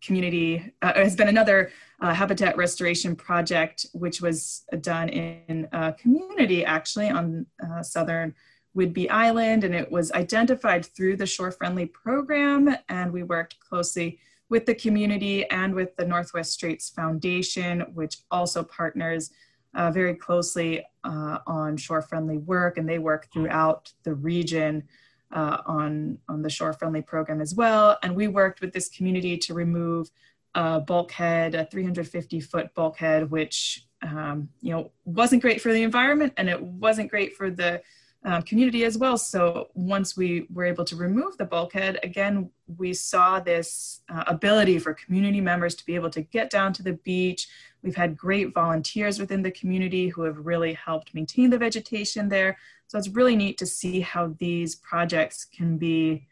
community, 0.01 0.73
uh, 0.81 0.93
has 0.93 1.15
been 1.15 1.27
another 1.27 1.71
uh, 2.01 2.13
habitat 2.13 2.57
restoration 2.57 3.15
project, 3.15 3.85
which 3.93 4.21
was 4.21 4.63
done 4.81 5.09
in 5.09 5.67
a 5.71 5.93
community 5.93 6.65
actually 6.65 7.09
on 7.09 7.45
uh, 7.63 7.83
southern 7.83 8.33
Whidbey 8.75 9.09
Island, 9.09 9.63
and 9.63 9.75
it 9.75 9.91
was 9.91 10.11
identified 10.13 10.85
through 10.85 11.17
the 11.17 11.25
Shore 11.25 11.51
Friendly 11.51 11.85
program. 11.85 12.75
And 12.89 13.11
we 13.11 13.23
worked 13.23 13.59
closely 13.59 14.19
with 14.49 14.65
the 14.65 14.75
community 14.75 15.49
and 15.49 15.75
with 15.75 15.95
the 15.95 16.05
Northwest 16.05 16.53
Straits 16.53 16.89
Foundation, 16.89 17.81
which 17.93 18.17
also 18.31 18.63
partners 18.63 19.31
uh, 19.73 19.91
very 19.91 20.15
closely 20.15 20.85
uh, 21.03 21.37
on 21.47 21.77
shore 21.77 22.01
friendly 22.01 22.37
work, 22.37 22.77
and 22.77 22.87
they 22.87 22.99
work 22.99 23.27
throughout 23.31 23.91
the 24.03 24.13
region 24.13 24.83
uh, 25.31 25.57
on, 25.65 26.17
on 26.27 26.41
the 26.41 26.49
shore 26.49 26.73
friendly 26.73 27.01
program 27.01 27.39
as 27.39 27.55
well. 27.55 27.97
And 28.03 28.15
we 28.15 28.27
worked 28.27 28.59
with 28.59 28.73
this 28.73 28.89
community 28.89 29.37
to 29.37 29.53
remove 29.53 30.09
a 30.55 30.79
bulkhead, 30.79 31.55
a 31.55 31.65
350 31.65 32.39
foot 32.39 32.73
bulkhead, 32.73 33.29
which 33.29 33.85
um, 34.01 34.49
you 34.61 34.73
know 34.73 34.91
wasn't 35.05 35.41
great 35.41 35.61
for 35.61 35.71
the 35.71 35.83
environment 35.83 36.33
and 36.37 36.49
it 36.49 36.61
wasn't 36.61 37.09
great 37.09 37.35
for 37.35 37.49
the 37.49 37.81
um, 38.23 38.41
community 38.43 38.85
as 38.85 38.97
well. 38.97 39.17
So 39.17 39.69
once 39.73 40.15
we 40.15 40.45
were 40.53 40.65
able 40.65 40.85
to 40.85 40.95
remove 40.95 41.37
the 41.37 41.45
bulkhead, 41.45 41.99
again, 42.03 42.49
we 42.77 42.93
saw 42.93 43.39
this 43.39 44.01
uh, 44.09 44.23
ability 44.27 44.77
for 44.77 44.93
community 44.93 45.41
members 45.41 45.73
to 45.75 45.85
be 45.85 45.95
able 45.95 46.11
to 46.11 46.21
get 46.21 46.49
down 46.51 46.71
to 46.73 46.83
the 46.83 46.93
beach. 46.93 47.47
We've 47.81 47.95
had 47.95 48.15
great 48.15 48.53
volunteers 48.53 49.19
within 49.19 49.41
the 49.41 49.51
community 49.51 50.09
who 50.09 50.21
have 50.23 50.45
really 50.45 50.73
helped 50.73 51.15
maintain 51.15 51.49
the 51.49 51.57
vegetation 51.57 52.29
there. 52.29 52.57
So 52.87 52.97
it's 52.97 53.09
really 53.09 53.35
neat 53.35 53.57
to 53.57 53.65
see 53.65 54.01
how 54.01 54.35
these 54.37 54.75
projects 54.75 55.45
can 55.45 55.77
be 55.77 56.27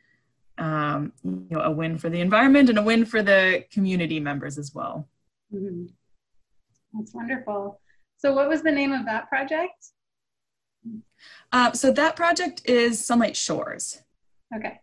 um, 0.59 1.13
you 1.23 1.47
know, 1.49 1.61
a 1.61 1.71
win 1.71 1.97
for 1.97 2.09
the 2.09 2.19
environment 2.19 2.69
and 2.69 2.77
a 2.77 2.83
win 2.83 3.05
for 3.05 3.23
the 3.23 3.65
community 3.71 4.19
members 4.19 4.57
as 4.57 4.75
well. 4.75 5.07
Mm-hmm. 5.53 5.85
That's 6.93 7.13
wonderful. 7.13 7.79
So 8.17 8.33
what 8.33 8.49
was 8.49 8.61
the 8.61 8.71
name 8.71 8.91
of 8.91 9.05
that 9.05 9.29
project? 9.29 9.87
Uh, 11.51 11.71
so 11.71 11.91
that 11.91 12.15
project 12.15 12.61
is 12.65 13.03
Sunlight 13.05 13.35
Shores. 13.35 14.01
Okay. 14.55 14.79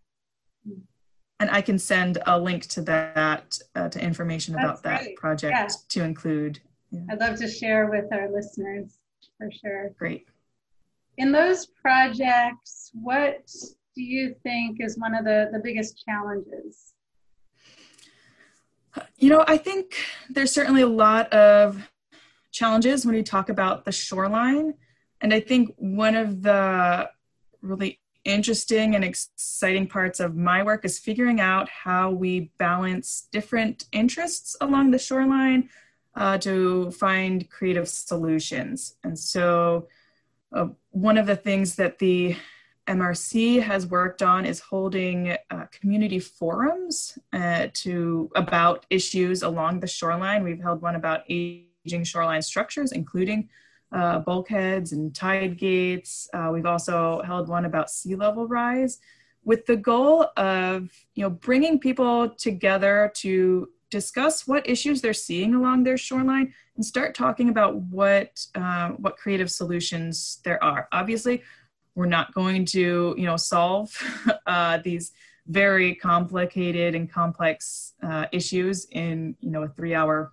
And 1.39 1.51
I 1.51 1.61
can 1.61 1.77
send 1.77 2.17
a 2.25 2.39
link 2.39 2.65
to 2.69 2.81
that, 2.83 3.59
uh, 3.75 3.89
to 3.89 4.01
information 4.01 4.55
That's 4.55 4.65
about 4.65 4.83
that 4.83 5.01
great. 5.01 5.17
project 5.17 5.53
yeah. 5.55 5.67
to 5.89 6.03
include. 6.03 6.59
Yeah. 6.89 7.01
I'd 7.11 7.19
love 7.19 7.37
to 7.37 7.47
share 7.47 7.91
with 7.91 8.11
our 8.11 8.31
listeners 8.31 8.97
for 9.37 9.51
sure. 9.51 9.91
Great. 9.99 10.27
In 11.17 11.31
those 11.31 11.67
projects, 11.67 12.91
what 12.93 13.47
do 13.97 14.03
you 14.03 14.35
think 14.43 14.77
is 14.79 14.95
one 14.97 15.15
of 15.15 15.25
the, 15.25 15.49
the 15.51 15.59
biggest 15.59 16.03
challenges? 16.05 16.93
You 19.17 19.29
know, 19.29 19.43
I 19.47 19.57
think 19.57 19.95
there's 20.29 20.51
certainly 20.51 20.83
a 20.83 20.87
lot 20.87 21.33
of 21.33 21.89
challenges 22.51 23.05
when 23.05 23.15
you 23.15 23.23
talk 23.23 23.49
about 23.49 23.85
the 23.85 23.91
shoreline. 23.91 24.75
And 25.19 25.33
I 25.33 25.39
think 25.39 25.73
one 25.77 26.15
of 26.15 26.43
the 26.43 27.09
really 27.61 27.99
interesting 28.23 28.93
and 28.93 29.03
exciting 29.03 29.87
parts 29.87 30.19
of 30.19 30.35
my 30.35 30.61
work 30.61 30.85
is 30.85 30.99
figuring 30.99 31.39
out 31.39 31.67
how 31.67 32.11
we 32.11 32.51
balance 32.59 33.27
different 33.31 33.85
interests 33.91 34.55
along 34.61 34.91
the 34.91 34.99
shoreline 34.99 35.69
uh, 36.15 36.37
to 36.39 36.91
find 36.91 37.49
creative 37.49 37.87
solutions. 37.87 38.95
And 39.03 39.17
so, 39.17 39.87
uh, 40.53 40.67
one 40.91 41.17
of 41.17 41.25
the 41.25 41.35
things 41.35 41.75
that 41.75 41.99
the 41.99 42.37
MRC 42.87 43.61
has 43.61 43.85
worked 43.85 44.23
on 44.23 44.45
is 44.45 44.59
holding 44.59 45.35
uh, 45.51 45.65
community 45.71 46.19
forums 46.19 47.17
uh, 47.33 47.67
to 47.73 48.31
about 48.35 48.85
issues 48.89 49.43
along 49.43 49.81
the 49.81 49.87
shoreline. 49.87 50.43
We've 50.43 50.61
held 50.61 50.81
one 50.81 50.95
about 50.95 51.21
aging 51.29 52.03
shoreline 52.03 52.41
structures, 52.41 52.91
including 52.93 53.49
uh, 53.91 54.19
bulkheads 54.19 54.93
and 54.93 55.13
tide 55.13 55.57
gates. 55.57 56.29
Uh, 56.33 56.49
we've 56.51 56.65
also 56.65 57.21
held 57.25 57.49
one 57.49 57.65
about 57.65 57.89
sea 57.89 58.15
level 58.15 58.47
rise 58.47 58.99
with 59.43 59.65
the 59.65 59.77
goal 59.77 60.27
of 60.35 60.91
you 61.15 61.23
know 61.23 61.29
bringing 61.29 61.79
people 61.79 62.29
together 62.29 63.11
to 63.15 63.69
discuss 63.89 64.45
what 64.45 64.67
issues 64.67 65.01
they're 65.01 65.13
seeing 65.13 65.55
along 65.55 65.83
their 65.83 65.97
shoreline 65.97 66.53
and 66.75 66.85
start 66.85 67.15
talking 67.15 67.49
about 67.49 67.75
what 67.75 68.45
uh, 68.55 68.89
what 68.89 69.17
creative 69.17 69.49
solutions 69.49 70.39
there 70.43 70.61
are. 70.63 70.87
Obviously, 70.91 71.41
we're 71.97 72.05
not 72.05 72.31
going 72.35 72.63
to, 72.63 73.15
you 73.17 73.25
know, 73.25 73.37
solve 73.37 73.91
uh, 74.45 74.77
these 74.83 75.13
very 75.47 75.95
complicated 75.95 76.93
and 76.93 77.11
complex 77.11 77.93
uh, 78.03 78.27
issues 78.31 78.85
in, 78.91 79.35
you 79.39 79.49
know, 79.49 79.63
a 79.63 79.67
three-hour 79.67 80.31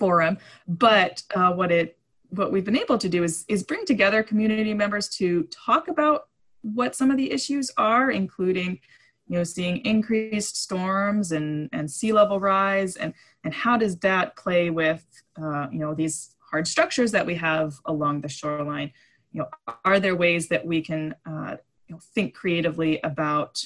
forum. 0.00 0.36
But 0.66 1.22
uh, 1.34 1.52
what 1.52 1.70
it 1.70 1.96
what 2.30 2.50
we've 2.50 2.64
been 2.64 2.76
able 2.76 2.98
to 2.98 3.08
do 3.08 3.22
is 3.22 3.44
is 3.48 3.62
bring 3.62 3.84
together 3.86 4.24
community 4.24 4.74
members 4.74 5.08
to 5.08 5.44
talk 5.44 5.86
about 5.86 6.28
what 6.62 6.96
some 6.96 7.10
of 7.10 7.16
the 7.16 7.30
issues 7.30 7.70
are, 7.76 8.10
including 8.10 8.80
you 9.28 9.36
know 9.36 9.44
seeing 9.44 9.76
increased 9.84 10.60
storms 10.60 11.30
and 11.30 11.68
and 11.72 11.88
sea 11.88 12.12
level 12.12 12.40
rise 12.40 12.96
and 12.96 13.14
and 13.44 13.54
how 13.54 13.76
does 13.76 13.96
that 13.98 14.36
play 14.36 14.70
with 14.70 15.04
uh, 15.40 15.68
you 15.70 15.78
know 15.78 15.94
these 15.94 16.34
hard 16.50 16.66
structures 16.66 17.12
that 17.12 17.24
we 17.24 17.36
have 17.36 17.74
along 17.84 18.20
the 18.20 18.28
shoreline 18.28 18.90
you 19.32 19.40
know 19.40 19.48
are 19.84 20.00
there 20.00 20.16
ways 20.16 20.48
that 20.48 20.66
we 20.66 20.82
can 20.82 21.14
uh, 21.26 21.56
you 21.86 21.94
know, 21.94 22.00
think 22.14 22.34
creatively 22.34 23.00
about 23.02 23.64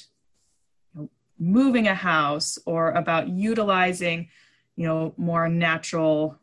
you 0.93 1.01
know, 1.01 1.09
moving 1.39 1.87
a 1.87 1.95
house 1.95 2.57
or 2.65 2.91
about 2.91 3.29
utilizing 3.29 4.27
you 4.75 4.87
know 4.87 5.13
more 5.17 5.47
natural 5.47 6.37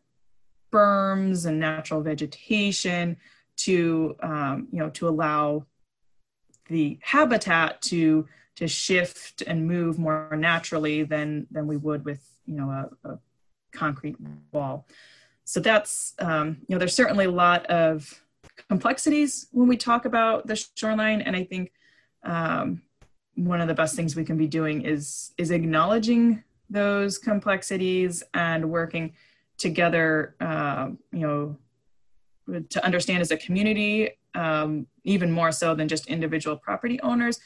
berms 0.71 1.45
and 1.45 1.59
natural 1.59 2.01
vegetation 2.01 3.17
to 3.55 4.15
um, 4.21 4.67
you 4.71 4.79
know 4.79 4.89
to 4.89 5.07
allow 5.07 5.65
the 6.69 6.97
habitat 7.01 7.81
to 7.81 8.27
to 8.55 8.67
shift 8.67 9.41
and 9.45 9.67
move 9.67 9.99
more 9.99 10.35
naturally 10.35 11.03
than 11.03 11.47
than 11.51 11.67
we 11.67 11.77
would 11.77 12.05
with 12.05 12.25
you 12.45 12.55
know 12.55 12.69
a, 12.69 13.09
a 13.09 13.19
concrete 13.71 14.15
wall. 14.51 14.87
So 15.45 15.59
that's 15.59 16.13
um, 16.19 16.57
you 16.67 16.75
know 16.75 16.79
there's 16.79 16.95
certainly 16.95 17.25
a 17.25 17.31
lot 17.31 17.65
of 17.67 18.22
complexities 18.69 19.47
when 19.51 19.67
we 19.67 19.77
talk 19.77 20.05
about 20.05 20.47
the 20.47 20.55
shoreline 20.75 21.21
and 21.21 21.35
i 21.35 21.43
think 21.43 21.71
um, 22.23 22.81
one 23.35 23.59
of 23.59 23.67
the 23.67 23.73
best 23.73 23.95
things 23.95 24.15
we 24.15 24.23
can 24.23 24.37
be 24.37 24.47
doing 24.47 24.81
is 24.81 25.33
is 25.37 25.51
acknowledging 25.51 26.43
those 26.69 27.17
complexities 27.17 28.23
and 28.33 28.69
working 28.69 29.13
together 29.57 30.35
uh, 30.39 30.89
you 31.11 31.19
know 31.19 31.57
to 32.69 32.83
understand 32.83 33.21
as 33.21 33.31
a 33.31 33.37
community 33.37 34.09
um, 34.35 34.85
even 35.03 35.31
more 35.31 35.51
so 35.51 35.73
than 35.75 35.87
just 35.87 36.07
individual 36.07 36.57
property 36.57 36.99
owners 37.01 37.39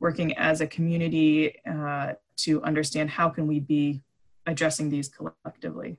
working 0.00 0.36
as 0.36 0.60
a 0.60 0.66
community 0.66 1.54
uh, 1.64 2.12
to 2.36 2.62
understand 2.62 3.08
how 3.08 3.28
can 3.28 3.46
we 3.46 3.60
be 3.60 4.02
addressing 4.46 4.90
these 4.90 5.08
collectively 5.08 5.96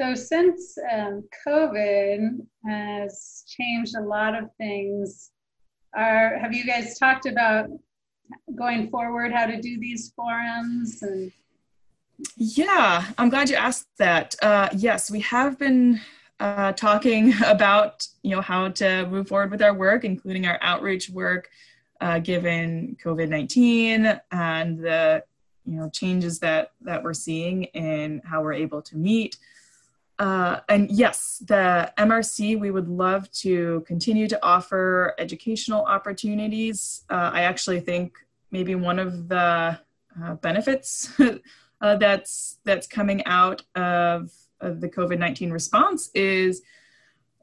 so 0.00 0.14
since 0.14 0.78
um, 0.92 1.24
covid 1.46 2.38
has 2.66 3.44
changed 3.46 3.94
a 3.96 4.00
lot 4.00 4.34
of 4.34 4.50
things 4.56 5.30
are 5.94 6.38
have 6.38 6.54
you 6.54 6.64
guys 6.64 6.98
talked 6.98 7.26
about 7.26 7.68
going 8.56 8.88
forward 8.90 9.32
how 9.32 9.46
to 9.46 9.60
do 9.60 9.78
these 9.78 10.12
forums 10.16 11.02
and 11.02 11.32
yeah, 12.36 13.06
I'm 13.18 13.28
glad 13.28 13.48
you 13.48 13.56
asked 13.56 13.88
that. 13.98 14.34
Uh, 14.42 14.68
yes, 14.74 15.10
we 15.10 15.20
have 15.20 15.58
been 15.58 16.00
uh, 16.38 16.72
talking 16.72 17.32
about 17.46 18.06
you 18.22 18.34
know 18.34 18.42
how 18.42 18.68
to 18.68 19.06
move 19.06 19.28
forward 19.28 19.50
with 19.50 19.62
our 19.62 19.74
work, 19.74 20.04
including 20.04 20.46
our 20.46 20.58
outreach 20.62 21.10
work, 21.10 21.48
uh, 22.00 22.18
given 22.18 22.96
COVID-19 23.04 24.20
and 24.32 24.78
the 24.78 25.24
you 25.64 25.76
know 25.76 25.88
changes 25.90 26.38
that 26.40 26.72
that 26.82 27.02
we're 27.02 27.14
seeing 27.14 27.64
in 27.64 28.20
how 28.24 28.42
we're 28.42 28.52
able 28.52 28.82
to 28.82 28.96
meet. 28.96 29.36
Uh, 30.20 30.60
and 30.68 30.90
yes, 30.90 31.42
the 31.46 31.90
MRC, 31.96 32.60
we 32.60 32.70
would 32.70 32.88
love 32.88 33.30
to 33.32 33.82
continue 33.86 34.28
to 34.28 34.38
offer 34.44 35.14
educational 35.18 35.82
opportunities. 35.86 37.04
Uh, 37.08 37.30
I 37.32 37.42
actually 37.44 37.80
think 37.80 38.18
maybe 38.50 38.74
one 38.74 38.98
of 38.98 39.30
the 39.30 39.80
uh, 40.22 40.34
benefits 40.42 41.10
uh, 41.80 41.96
that's 41.96 42.58
that's 42.64 42.86
coming 42.86 43.24
out 43.24 43.62
of, 43.74 44.30
of 44.60 44.82
the 44.82 44.90
COVID 44.90 45.18
nineteen 45.18 45.50
response 45.50 46.10
is 46.14 46.60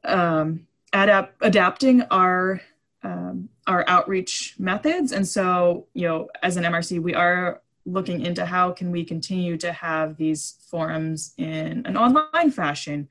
um, 0.04 0.68
adapt, 0.94 1.34
adapting 1.42 2.04
our 2.12 2.62
um, 3.02 3.50
our 3.66 3.86
outreach 3.88 4.54
methods. 4.60 5.12
And 5.14 5.28
so, 5.28 5.88
you 5.96 6.08
know, 6.08 6.30
as 6.44 6.58
an 6.58 6.64
MRC, 6.64 7.02
we 7.02 7.16
are 7.16 7.62
looking 7.88 8.26
into 8.26 8.46
how 8.46 8.72
can 8.72 8.92
we 8.92 9.04
continue 9.04 9.58
to 9.58 9.72
have 9.72 10.18
these 10.18 10.58
forums 10.70 11.34
in 11.38 11.84
an 11.86 11.98
online 11.98 12.52
fashion. 12.52 13.08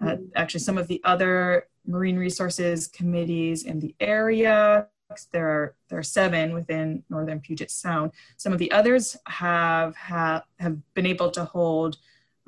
Uh, 0.00 0.04
mm-hmm. 0.04 0.24
actually, 0.36 0.60
some 0.60 0.78
of 0.78 0.86
the 0.86 1.00
other 1.04 1.66
marine 1.86 2.16
resources 2.16 2.86
committees 2.86 3.64
in 3.64 3.80
the 3.80 3.94
area 3.98 4.86
there 5.32 5.48
are 5.48 5.74
there 5.88 5.98
are 5.98 6.02
seven 6.02 6.52
within 6.52 7.02
northern 7.08 7.40
Puget 7.40 7.70
Sound. 7.70 8.12
Some 8.36 8.52
of 8.52 8.58
the 8.58 8.70
others 8.70 9.16
have 9.26 9.96
have, 9.96 10.42
have 10.58 10.94
been 10.94 11.06
able 11.06 11.30
to 11.30 11.44
hold 11.44 11.96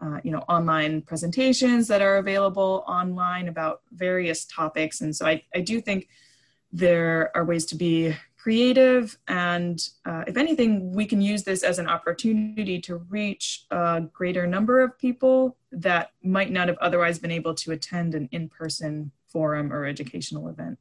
uh, 0.03 0.21
you 0.23 0.31
know 0.31 0.41
online 0.41 1.03
presentations 1.03 1.89
that 1.89 2.03
are 2.03 2.19
available 2.19 2.85
online 2.87 3.49
about 3.49 3.81
various 3.93 4.45
topics, 4.45 5.01
and 5.01 5.15
so 5.15 5.27
I, 5.27 5.43
I 5.55 5.61
do 5.61 5.81
think 5.81 6.09
there 6.73 7.35
are 7.35 7.45
ways 7.45 7.65
to 7.67 7.77
be 7.77 8.15
creative 8.43 9.19
and 9.29 9.89
uh, 10.07 10.25
if 10.27 10.37
anything 10.37 10.93
we 10.93 11.05
can 11.05 11.21
use 11.21 11.43
this 11.43 11.63
as 11.63 11.79
an 11.79 11.89
opportunity 11.89 12.81
to 12.81 12.97
reach 13.09 13.67
a 13.71 14.03
greater 14.13 14.47
number 14.47 14.81
of 14.81 14.97
people 14.99 15.57
that 15.73 16.11
might 16.23 16.51
not 16.51 16.69
have 16.69 16.79
otherwise 16.79 17.19
been 17.19 17.31
able 17.31 17.55
to 17.55 17.73
attend 17.73 18.15
an 18.15 18.29
in-person 18.33 19.11
forum 19.29 19.73
or 19.73 19.85
educational 19.85 20.49
event 20.49 20.79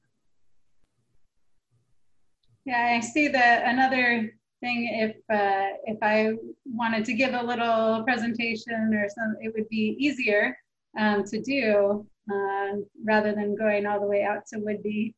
yeah, 2.70 2.98
I 2.98 3.00
see 3.00 3.28
that 3.30 3.64
another 3.66 4.32
thing 4.60 4.90
if 4.94 5.16
uh, 5.36 5.76
if 5.86 5.98
I 6.04 6.34
wanted 6.66 7.04
to 7.06 7.14
give 7.14 7.34
a 7.34 7.42
little 7.42 8.04
presentation 8.04 8.94
or 8.94 9.08
something, 9.10 9.44
it 9.44 9.54
would 9.56 9.68
be 9.70 9.96
easier 9.98 10.56
um, 11.00 11.24
to 11.26 11.42
do 11.42 12.06
uh, 12.32 12.78
rather 13.04 13.34
than 13.34 13.56
going 13.56 13.88
all 13.88 14.00
the 14.00 14.06
way 14.06 14.24
out 14.24 14.46
to 14.48 14.60
Whidbey. 14.60 15.14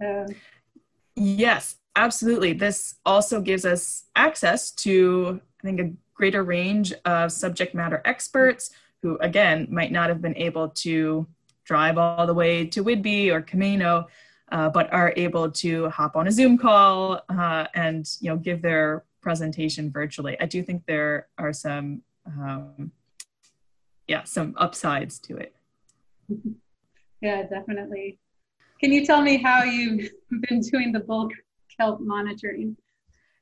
So. 0.00 0.26
Yes, 1.16 1.76
absolutely. 1.96 2.52
This 2.52 2.96
also 3.04 3.40
gives 3.40 3.64
us 3.64 4.04
access 4.16 4.70
to, 4.72 5.40
I 5.60 5.66
think, 5.66 5.80
a 5.80 5.92
greater 6.14 6.42
range 6.42 6.92
of 7.04 7.32
subject 7.32 7.74
matter 7.74 8.00
experts 8.04 8.70
who, 9.02 9.18
again, 9.18 9.68
might 9.70 9.92
not 9.92 10.08
have 10.08 10.22
been 10.22 10.36
able 10.36 10.68
to 10.70 11.26
drive 11.64 11.98
all 11.98 12.26
the 12.26 12.34
way 12.34 12.66
to 12.66 12.84
Whidbey 12.84 13.30
or 13.30 13.42
Camano, 13.42 14.06
uh, 14.52 14.68
but 14.68 14.92
are 14.92 15.12
able 15.16 15.50
to 15.50 15.88
hop 15.88 16.16
on 16.16 16.28
a 16.28 16.32
Zoom 16.32 16.58
call 16.58 17.20
uh, 17.28 17.66
and 17.74 18.06
you 18.20 18.30
know 18.30 18.36
give 18.36 18.62
their 18.62 19.04
presentation 19.20 19.90
virtually. 19.90 20.38
I 20.40 20.46
do 20.46 20.62
think 20.62 20.84
there 20.86 21.28
are 21.38 21.52
some 21.52 22.02
um, 22.26 22.92
yeah 24.06 24.24
some 24.24 24.54
upsides 24.58 25.18
to 25.20 25.36
it. 25.36 25.54
Yeah, 27.20 27.42
definitely. 27.42 28.18
Can 28.80 28.92
you 28.92 29.06
tell 29.06 29.22
me 29.22 29.38
how 29.42 29.62
you've 29.62 30.10
been 30.48 30.60
doing 30.60 30.92
the 30.92 31.00
bull 31.00 31.30
kelp 31.78 32.00
monitoring? 32.00 32.76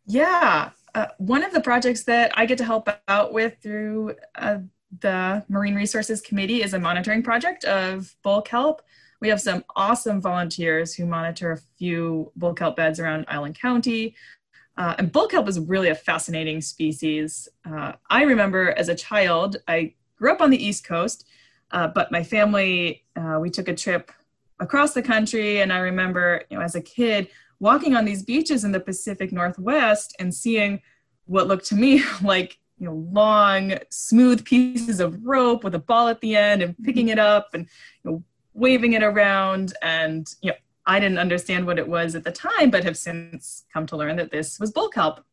Yeah, 0.07 0.71
uh, 0.95 1.07
one 1.19 1.43
of 1.43 1.53
the 1.53 1.61
projects 1.61 2.05
that 2.05 2.33
I 2.35 2.47
get 2.47 2.59
to 2.59 2.65
help 2.65 2.89
out 3.09 3.33
with 3.33 3.57
through 3.63 4.15
uh, 4.35 4.59
the 5.01 5.45
Marine 5.49 5.75
Resources 5.75 6.21
Committee 6.21 6.63
is 6.63 6.75
a 6.75 6.79
monitoring 6.79 7.23
project 7.23 7.65
of 7.65 8.15
bull 8.23 8.43
kelp. 8.43 8.83
We 9.21 9.29
have 9.29 9.41
some 9.41 9.65
awesome 9.77 10.21
volunteers 10.21 10.95
who 10.95 11.07
monitor 11.07 11.53
a 11.53 11.59
few 11.79 12.33
bull 12.37 12.55
kelp 12.55 12.77
beds 12.77 12.99
around 13.01 13.25
Island 13.29 13.59
County. 13.59 14.17
Uh, 14.77 14.95
and 14.99 15.13
bull 15.13 15.29
kelp 15.29 15.49
is 15.49 15.61
really 15.61 15.91
a 15.91 15.95
fascinating 15.95 16.61
species. 16.61 17.49
Uh, 17.65 17.93
I 18.11 18.23
remember 18.23 18.73
as 18.73 18.89
a 18.89 18.95
child, 18.95 19.57
I 19.69 19.95
grew 20.17 20.33
up 20.33 20.41
on 20.41 20.51
the 20.51 20.63
East 20.63 20.85
Coast, 20.85 21.27
uh, 21.71 21.89
but 21.89 22.11
my 22.11 22.23
family, 22.23 23.05
uh, 23.17 23.39
we 23.41 23.49
took 23.49 23.69
a 23.69 23.75
trip 23.75 24.11
across 24.61 24.93
the 24.93 25.03
country. 25.03 25.61
And 25.61 25.73
I 25.73 25.79
remember, 25.79 26.43
you 26.51 26.59
know, 26.59 26.63
as 26.63 26.75
a 26.75 26.81
kid, 26.81 27.29
walking 27.63 27.95
on 27.95 28.05
these 28.05 28.25
beaches 28.25 28.65
in 28.65 28.73
the 28.73 28.81
Pacific 28.81 29.33
Northwest 29.33 30.17
and 30.19 30.35
seeing 30.35 30.83
what 31.27 31.47
looked 31.47 31.65
to 31.67 31.77
me 31.77 32.03
like 32.23 32.59
you 32.77 32.87
know 32.87 33.07
long 33.13 33.79
smooth 33.89 34.45
pieces 34.45 34.99
of 34.99 35.25
rope 35.25 35.63
with 35.63 35.75
a 35.77 35.79
ball 35.79 36.09
at 36.09 36.21
the 36.21 36.35
end 36.35 36.61
and 36.61 36.77
picking 36.83 37.09
it 37.09 37.21
up 37.21 37.51
and 37.55 37.69
you 38.03 38.11
know 38.11 38.25
waving 38.53 38.93
it 38.95 39.03
around. 39.03 39.73
And 39.81 40.29
you 40.43 40.51
know 40.51 40.57
i 40.85 40.99
didn't 40.99 41.19
understand 41.19 41.65
what 41.65 41.79
it 41.79 41.87
was 41.87 42.17
at 42.17 42.25
the 42.25 42.33
time 42.33 42.69
but 42.69 42.83
have 42.83 42.97
since 42.97 43.65
come 43.73 43.87
to 43.87 43.97
learn 43.97 44.17
that 44.17 44.33
this 44.33 44.59
was 44.59 44.73
bull 44.73 44.89
kelp. 44.89 45.25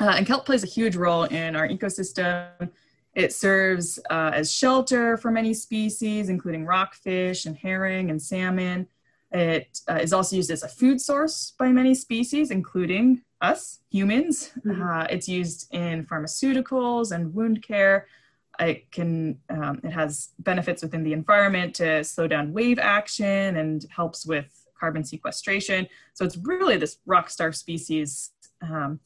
Uh, 0.00 0.14
and 0.16 0.26
kelp 0.26 0.46
plays 0.46 0.64
a 0.64 0.66
huge 0.66 0.96
role 0.96 1.24
in 1.24 1.54
our 1.54 1.68
ecosystem. 1.68 2.70
It 3.14 3.34
serves 3.34 3.98
uh, 4.08 4.30
as 4.32 4.50
shelter 4.50 5.18
for 5.18 5.30
many 5.30 5.52
species 5.52 6.30
including 6.30 6.64
rockfish 6.64 7.44
and 7.44 7.54
herring 7.54 8.08
and 8.08 8.20
salmon 8.22 8.88
it 9.32 9.80
uh, 9.88 9.94
is 9.94 10.12
also 10.12 10.36
used 10.36 10.50
as 10.50 10.62
a 10.62 10.68
food 10.68 11.00
source 11.00 11.54
by 11.58 11.68
many 11.68 11.94
species 11.94 12.50
including 12.50 13.22
us 13.40 13.80
humans 13.90 14.52
mm-hmm. 14.64 14.82
Uh, 14.82 15.04
it's 15.10 15.28
used 15.28 15.72
in 15.74 16.04
pharmaceuticals 16.06 17.12
and 17.12 17.34
wound 17.34 17.62
care 17.62 18.06
it 18.60 18.90
can 18.92 19.38
um, 19.48 19.80
it 19.82 19.90
has 19.90 20.30
benefits 20.38 20.82
within 20.82 21.02
the 21.02 21.12
environment 21.12 21.74
to 21.76 22.04
slow 22.04 22.26
down 22.26 22.52
wave 22.52 22.78
action 22.78 23.56
and 23.56 23.86
helps 23.90 24.26
with 24.26 24.62
carbon 24.82 25.04
sequestration. 25.04 25.86
So 26.12 26.24
it's 26.24 26.36
really 26.36 26.76
this 26.76 26.98
rock 27.06 27.30
star 27.30 27.52
species. 27.52 28.32
Um, 28.60 28.98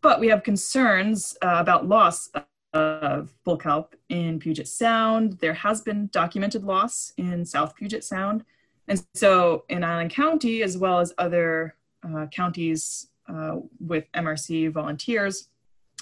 but 0.00 0.18
we 0.18 0.28
have 0.28 0.42
concerns 0.42 1.36
uh, 1.42 1.56
about 1.58 1.86
loss 1.86 2.30
of 2.72 3.34
bull 3.44 3.58
kelp 3.58 3.94
in 4.08 4.38
Puget 4.38 4.66
Sound. 4.66 5.38
There 5.40 5.52
has 5.52 5.82
been 5.82 6.08
documented 6.10 6.64
loss 6.64 7.12
in 7.18 7.44
South 7.44 7.76
Puget 7.76 8.02
Sound. 8.02 8.44
And 8.90 9.00
so 9.14 9.64
in 9.68 9.84
Island 9.84 10.10
County, 10.10 10.64
as 10.64 10.76
well 10.76 10.98
as 10.98 11.14
other 11.16 11.76
uh, 12.02 12.26
counties 12.26 13.06
uh, 13.28 13.58
with 13.78 14.10
MRC 14.12 14.72
volunteers, 14.72 15.48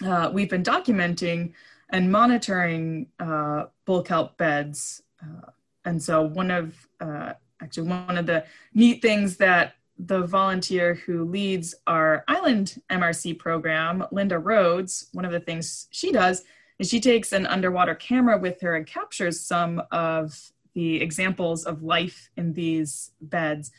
uh, 0.03 0.31
we've 0.33 0.49
been 0.49 0.63
documenting 0.63 1.53
and 1.91 2.11
monitoring 2.11 3.09
uh, 3.21 3.67
bull 3.85 4.03
kelp 4.03 4.39
beds. 4.39 5.03
Uh, 5.23 5.51
and 5.85 6.03
so 6.03 6.23
one 6.23 6.51
of, 6.51 6.89
uh, 7.01 7.35
actually 7.61 7.89
one 7.89 8.17
of 8.17 8.25
the 8.25 8.45
neat 8.73 9.03
things 9.03 9.37
that 9.37 9.75
the 9.99 10.23
volunteer 10.23 10.95
who 10.95 11.25
leads 11.25 11.75
our 11.87 12.25
island 12.27 12.81
MRC 12.89 13.39
program, 13.39 14.07
Linda 14.13 14.39
Rhodes, 14.39 15.09
one 15.13 15.27
of 15.27 15.33
the 15.33 15.41
things 15.41 15.89
she 15.91 16.11
does 16.11 16.43
is 16.79 16.89
she 16.89 17.01
takes 17.01 17.33
an 17.33 17.45
underwater 17.45 17.95
camera 17.95 18.39
with 18.39 18.63
her 18.63 18.77
and 18.77 18.87
captures 18.87 19.41
some 19.41 19.83
of 19.91 20.53
the 20.79 21.03
examples 21.03 21.65
of 21.65 21.83
life 21.83 22.31
in 22.37 22.53
these 22.53 23.11
beds. 23.21 23.73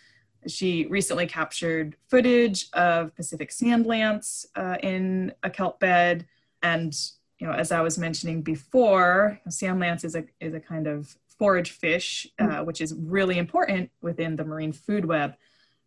She 0.47 0.85
recently 0.87 1.27
captured 1.27 1.95
footage 2.09 2.67
of 2.73 3.15
Pacific 3.15 3.53
sand 3.53 3.85
lance 3.85 4.45
uh, 4.57 4.75
in 4.83 5.31
a 5.41 5.49
kelp 5.49 5.79
bed, 5.79 6.27
and 6.61 6.93
you 7.39 7.47
know, 7.47 7.53
as 7.53 7.71
I 7.71 7.79
was 7.79 7.97
mentioning 7.97 8.41
before, 8.41 9.39
sand 9.47 9.79
lance 9.79 10.03
is 10.03 10.13
a 10.13 10.25
is 10.41 10.53
a 10.53 10.59
kind 10.59 10.87
of 10.87 11.15
forage 11.37 11.71
fish, 11.71 12.27
uh, 12.37 12.43
mm. 12.43 12.65
which 12.65 12.81
is 12.81 12.93
really 12.93 13.37
important 13.37 13.89
within 14.01 14.35
the 14.35 14.43
marine 14.43 14.73
food 14.73 15.05
web, 15.05 15.35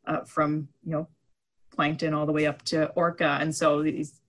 uh, 0.06 0.20
from 0.24 0.68
you 0.82 0.92
know 0.92 1.08
plankton 1.74 2.14
all 2.14 2.24
the 2.24 2.32
way 2.32 2.46
up 2.46 2.62
to 2.62 2.88
orca, 2.92 3.36
and 3.38 3.54
so 3.54 3.82
these 3.82 4.22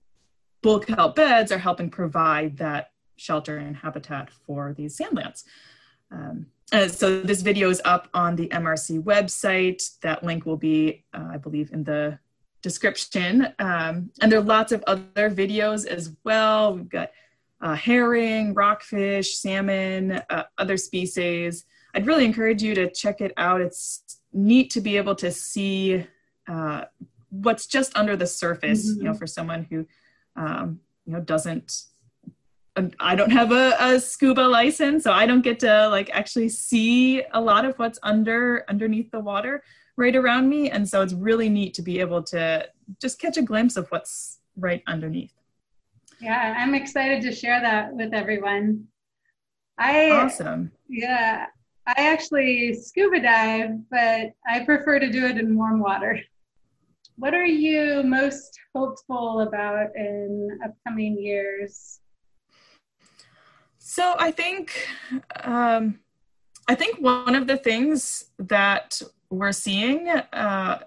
bull 0.60 0.80
kelp 0.80 1.16
beds 1.16 1.50
are 1.50 1.64
helping 1.68 1.88
provide 1.88 2.58
that 2.58 2.90
shelter 3.16 3.56
and 3.56 3.74
habitat 3.74 4.30
for 4.30 4.74
these 4.76 4.94
sand 4.94 5.16
lance. 5.16 5.44
Um, 6.14 6.46
so 6.88 7.20
this 7.20 7.42
video 7.42 7.70
is 7.70 7.80
up 7.84 8.08
on 8.14 8.36
the 8.36 8.48
MRC 8.48 9.02
website. 9.02 9.98
That 10.00 10.24
link 10.24 10.46
will 10.46 10.56
be, 10.56 11.04
uh, 11.12 11.28
I 11.32 11.36
believe, 11.36 11.72
in 11.72 11.84
the 11.84 12.18
description. 12.62 13.52
Um, 13.58 14.10
and 14.20 14.32
there 14.32 14.38
are 14.38 14.42
lots 14.42 14.72
of 14.72 14.82
other 14.86 15.30
videos 15.30 15.86
as 15.86 16.16
well. 16.24 16.74
We've 16.74 16.88
got 16.88 17.10
uh, 17.60 17.74
herring, 17.74 18.54
rockfish, 18.54 19.36
salmon, 19.36 20.22
uh, 20.30 20.44
other 20.58 20.76
species. 20.76 21.64
I'd 21.94 22.06
really 22.06 22.24
encourage 22.24 22.62
you 22.62 22.74
to 22.74 22.90
check 22.90 23.20
it 23.20 23.32
out. 23.36 23.60
It's 23.60 24.18
neat 24.32 24.70
to 24.70 24.80
be 24.80 24.96
able 24.96 25.14
to 25.16 25.30
see 25.30 26.06
uh, 26.48 26.84
what's 27.30 27.66
just 27.66 27.96
under 27.96 28.16
the 28.16 28.26
surface, 28.26 28.90
mm-hmm. 28.90 28.98
you 28.98 29.04
know, 29.04 29.14
for 29.14 29.26
someone 29.26 29.66
who, 29.70 29.86
um, 30.36 30.80
you 31.06 31.12
know, 31.12 31.20
doesn't 31.20 31.84
Um, 32.76 32.90
I 32.98 33.14
don't 33.14 33.30
have 33.30 33.52
a, 33.52 33.76
a, 33.78 34.00
scuba 34.00 34.40
license, 34.40 35.04
so 35.04 35.12
I 35.12 35.26
don't 35.26 35.42
get 35.42 35.60
to 35.60 35.88
like 35.88 36.10
actually 36.12 36.48
see 36.48 37.22
a 37.32 37.40
lot 37.40 37.64
of 37.64 37.78
what's 37.78 38.00
under 38.02 38.64
underneath 38.68 39.10
the 39.12 39.20
water 39.20 39.62
right 39.96 40.16
around 40.16 40.48
me. 40.48 40.70
And 40.70 40.88
so 40.88 41.00
it's 41.02 41.12
really 41.12 41.48
neat 41.48 41.74
to 41.74 41.82
be 41.82 42.00
able 42.00 42.22
to 42.24 42.68
just 43.00 43.20
catch 43.20 43.36
a 43.36 43.42
glimpse 43.42 43.76
of 43.76 43.88
what's 43.90 44.38
right 44.56 44.82
underneath. 44.88 45.32
Yeah, 46.20 46.54
I'm 46.56 46.74
excited 46.74 47.22
to 47.22 47.32
share 47.32 47.60
that 47.60 47.94
with 47.94 48.12
everyone. 48.12 48.86
I 49.78 50.10
awesome. 50.10 50.72
Yeah, 50.88 51.46
I 51.86 51.94
actually 51.96 52.74
scuba 52.74 53.20
dive, 53.20 53.70
but 53.90 54.32
I 54.48 54.64
prefer 54.64 54.98
to 54.98 55.10
do 55.10 55.26
it 55.26 55.38
in 55.38 55.56
warm 55.56 55.80
water. 55.80 56.20
What 57.16 57.34
are 57.34 57.46
you 57.46 58.02
most 58.02 58.58
hopeful 58.74 59.40
about 59.40 59.94
in 59.94 60.58
upcoming 60.64 61.20
years? 61.20 62.00
So 63.86 64.14
I 64.18 64.30
think 64.30 64.88
um, 65.42 66.00
I 66.66 66.74
think 66.74 67.02
one 67.02 67.34
of 67.34 67.46
the 67.46 67.58
things 67.58 68.30
that 68.38 69.02
we're 69.28 69.52
seeing 69.52 70.08
uh, 70.08 70.78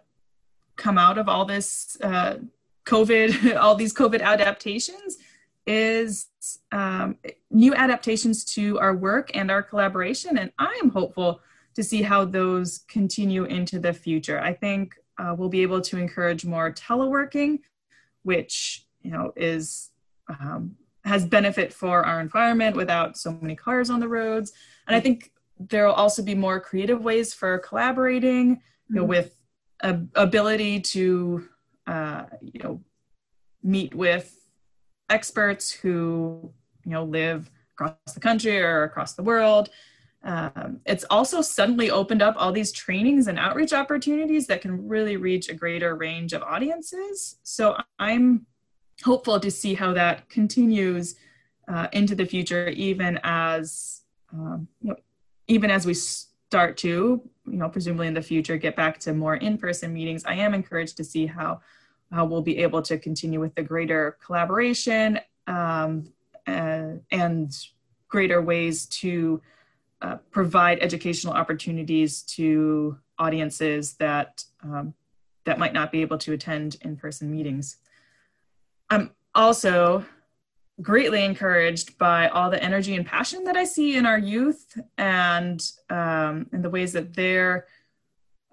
come 0.78 0.98
out 0.98 1.20
of 1.20 1.30
all 1.30 1.46
this 1.46 1.96
uh, 2.02 2.38
COVID, 2.86 3.56
all 3.62 3.76
these 3.76 3.94
COVID 3.94 4.22
adaptations, 4.22 5.18
is 5.68 6.26
um, 6.72 7.18
new 7.52 7.76
adaptations 7.76 8.44
to 8.56 8.80
our 8.80 8.96
work 8.96 9.30
and 9.36 9.52
our 9.52 9.62
collaboration. 9.62 10.40
And 10.40 10.52
I 10.58 10.80
am 10.82 10.90
hopeful 10.90 11.42
to 11.76 11.84
see 11.84 12.02
how 12.02 12.26
those 12.26 12.80
continue 12.88 13.44
into 13.44 13.78
the 13.78 13.94
future. 13.94 14.40
I 14.40 14.54
think 14.54 14.96
uh, 15.20 15.36
we'll 15.38 15.50
be 15.50 15.62
able 15.62 15.82
to 15.82 16.00
encourage 16.00 16.46
more 16.46 16.74
teleworking, 16.74 17.60
which 18.24 18.88
you 19.04 19.12
know 19.12 19.34
is 19.36 19.92
um, 20.28 20.78
has 21.08 21.26
benefit 21.26 21.74
for 21.74 22.06
our 22.06 22.20
environment 22.22 22.76
without 22.76 23.18
so 23.18 23.32
many 23.42 23.56
cars 23.56 23.90
on 23.90 24.00
the 24.00 24.08
roads. 24.08 24.52
And 24.88 24.96
I 24.96 25.00
think 25.00 25.32
there 25.60 25.86
will 25.88 25.94
also 25.94 26.22
be 26.22 26.36
more 26.36 26.60
creative 26.60 27.04
ways 27.04 27.34
for 27.34 27.58
collaborating, 27.60 28.62
you 28.90 28.96
know, 28.96 29.02
mm-hmm. 29.02 29.10
with 29.10 29.42
a, 29.82 30.00
ability 30.16 30.82
to, 30.82 31.48
uh, 31.88 32.24
you 32.42 32.60
know, 32.62 32.82
meet 33.64 33.96
with 33.96 34.38
experts 35.10 35.72
who, 35.72 36.52
you 36.86 36.92
know, 36.92 37.04
live 37.04 37.50
across 37.74 38.14
the 38.14 38.20
country 38.20 38.60
or 38.60 38.84
across 38.84 39.14
the 39.14 39.24
world. 39.24 39.70
Um, 40.24 40.82
it's 40.86 41.06
also 41.10 41.42
suddenly 41.42 41.90
opened 41.90 42.22
up 42.22 42.36
all 42.38 42.52
these 42.52 42.72
trainings 42.72 43.28
and 43.28 43.40
outreach 43.40 43.72
opportunities 43.72 44.48
that 44.48 44.62
can 44.62 44.88
really 44.88 45.16
reach 45.16 45.48
a 45.48 45.54
greater 45.54 45.96
range 45.96 46.34
of 46.34 46.42
audiences. 46.44 47.38
So 47.44 47.78
I'm 47.98 48.46
hopeful 49.04 49.40
to 49.40 49.52
see 49.52 49.74
how 49.74 49.94
that 49.94 50.30
continues 50.30 51.16
uh, 51.68 51.88
into 51.92 52.16
the 52.16 52.26
future, 52.26 52.70
even 52.70 53.20
as 53.24 54.02
um, 54.34 54.68
you 54.82 54.90
know, 54.90 54.96
even 55.48 55.72
as 55.72 55.86
we 55.86 55.94
start 55.94 56.78
to, 56.78 57.22
you 57.46 57.58
know, 57.58 57.70
presumably 57.70 58.08
in 58.08 58.14
the 58.14 58.22
future, 58.22 58.58
get 58.58 58.76
back 58.76 59.00
to 59.00 59.14
more 59.14 59.36
in-person 59.36 59.94
meetings. 59.94 60.24
I 60.26 60.36
am 60.36 60.54
encouraged 60.54 60.98
to 60.98 61.04
see 61.04 61.26
how 61.26 61.62
how 62.12 62.24
we'll 62.24 62.42
be 62.42 62.58
able 62.60 62.82
to 62.82 62.98
continue 62.98 63.40
with 63.40 63.54
the 63.56 63.64
greater 63.64 64.18
collaboration 64.26 65.20
um, 65.46 66.14
uh, 66.48 66.92
and 67.12 67.52
greater 68.08 68.42
ways 68.42 68.86
to 68.86 69.42
uh, 70.02 70.16
provide 70.32 70.80
educational 70.80 71.34
opportunities 71.34 72.22
to 72.22 72.98
audiences 73.20 73.94
that 73.96 74.44
um, 74.64 74.94
that 75.44 75.60
might 75.60 75.74
not 75.74 75.92
be 75.92 76.02
able 76.02 76.18
to 76.18 76.34
attend 76.34 76.78
in-person 76.82 77.30
meetings. 77.30 77.78
I'm 78.90 79.12
also 79.36 80.06
greatly 80.82 81.24
encouraged 81.24 81.98
by 81.98 82.28
all 82.30 82.50
the 82.50 82.62
energy 82.64 82.96
and 82.96 83.06
passion 83.06 83.44
that 83.46 83.58
I 83.58 83.64
see 83.64 83.98
in 83.98 84.06
our 84.06 84.20
youth 84.20 84.80
and 84.98 85.60
um, 85.90 86.48
in 86.54 86.62
the 86.62 86.70
ways 86.70 86.94
that 86.94 87.14
they're 87.14 87.66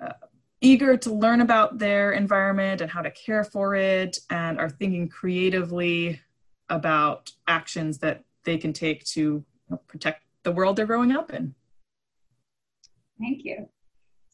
uh, 0.03 0.13
eager 0.61 0.97
to 0.97 1.13
learn 1.13 1.43
about 1.43 1.79
their 1.79 2.13
environment 2.13 2.81
and 2.81 2.91
how 2.91 3.03
to 3.03 3.11
care 3.11 3.45
for 3.45 3.75
it 3.75 4.19
and 4.31 4.59
are 4.59 4.71
thinking 4.71 5.09
creatively 5.09 6.21
about 6.71 7.31
actions 7.47 7.99
that 7.99 8.25
they 8.45 8.57
can 8.57 8.73
take 8.73 9.05
to 9.05 9.45
protect 9.87 10.23
the 10.43 10.53
world 10.53 10.77
they're 10.77 10.87
growing 10.87 11.13
up 11.13 11.33
in. 11.33 11.55
Thank 13.19 13.45
you. 13.45 13.69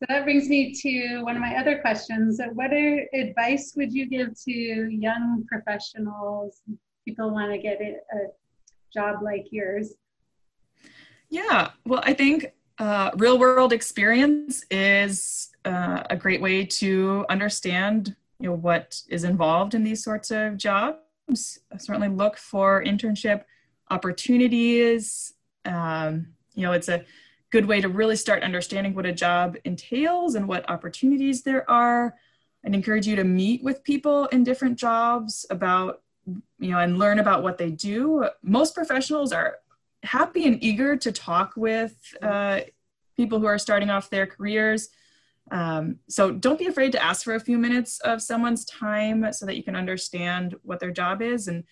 So 0.00 0.06
that 0.08 0.24
brings 0.24 0.48
me 0.48 0.72
to 0.72 1.22
one 1.24 1.36
of 1.36 1.42
my 1.42 1.56
other 1.56 1.78
questions. 1.78 2.40
What 2.54 2.70
advice 2.72 3.74
would 3.76 3.92
you 3.92 4.06
give 4.06 4.30
to 4.44 4.50
young 4.50 5.44
professionals, 5.46 6.62
people 7.06 7.30
want 7.32 7.52
to 7.52 7.58
get 7.58 7.82
a 7.82 8.28
job 8.94 9.16
like 9.22 9.48
yours? 9.50 9.92
Yeah, 11.28 11.72
well, 11.84 12.00
I 12.02 12.14
think 12.14 12.54
uh, 12.78 13.10
real 13.18 13.38
world 13.38 13.74
experience 13.74 14.64
is 14.70 15.50
uh, 15.66 16.02
a 16.08 16.16
great 16.16 16.40
way 16.40 16.64
to 16.64 17.26
understand 17.28 18.16
you 18.40 18.48
know 18.48 18.56
what 18.56 19.02
is 19.10 19.24
involved 19.24 19.74
in 19.74 19.84
these 19.84 20.02
sorts 20.02 20.30
of 20.30 20.56
jobs. 20.56 21.58
Certainly 21.76 22.08
look 22.08 22.38
for 22.38 22.82
internship 22.82 23.44
opportunities. 23.90 25.34
Um, 25.66 26.28
you 26.54 26.62
know, 26.62 26.72
it's 26.72 26.88
a 26.88 27.04
good 27.50 27.66
way 27.66 27.80
to 27.80 27.88
really 27.88 28.16
start 28.16 28.42
understanding 28.42 28.94
what 28.94 29.06
a 29.06 29.12
job 29.12 29.56
entails 29.64 30.34
and 30.34 30.46
what 30.46 30.68
opportunities 30.70 31.42
there 31.42 31.68
are. 31.70 32.14
I'd 32.64 32.74
encourage 32.74 33.06
you 33.06 33.16
to 33.16 33.24
meet 33.24 33.62
with 33.62 33.82
people 33.82 34.26
in 34.26 34.44
different 34.44 34.78
jobs 34.78 35.46
about, 35.50 36.02
you 36.58 36.70
know, 36.70 36.78
and 36.78 36.98
learn 36.98 37.18
about 37.18 37.42
what 37.42 37.58
they 37.58 37.70
do. 37.70 38.28
Most 38.42 38.74
professionals 38.74 39.32
are 39.32 39.56
happy 40.02 40.46
and 40.46 40.62
eager 40.62 40.96
to 40.96 41.12
talk 41.12 41.54
with 41.56 41.96
uh, 42.22 42.60
people 43.16 43.40
who 43.40 43.46
are 43.46 43.58
starting 43.58 43.90
off 43.90 44.10
their 44.10 44.26
careers. 44.26 44.90
Um, 45.50 45.98
so 46.08 46.30
don't 46.30 46.58
be 46.58 46.66
afraid 46.66 46.92
to 46.92 47.02
ask 47.02 47.24
for 47.24 47.34
a 47.34 47.40
few 47.40 47.58
minutes 47.58 47.98
of 48.00 48.22
someone's 48.22 48.64
time 48.64 49.32
so 49.32 49.46
that 49.46 49.56
you 49.56 49.64
can 49.64 49.74
understand 49.74 50.54
what 50.62 50.78
their 50.78 50.92
job 50.92 51.20
is 51.20 51.48
and 51.48 51.64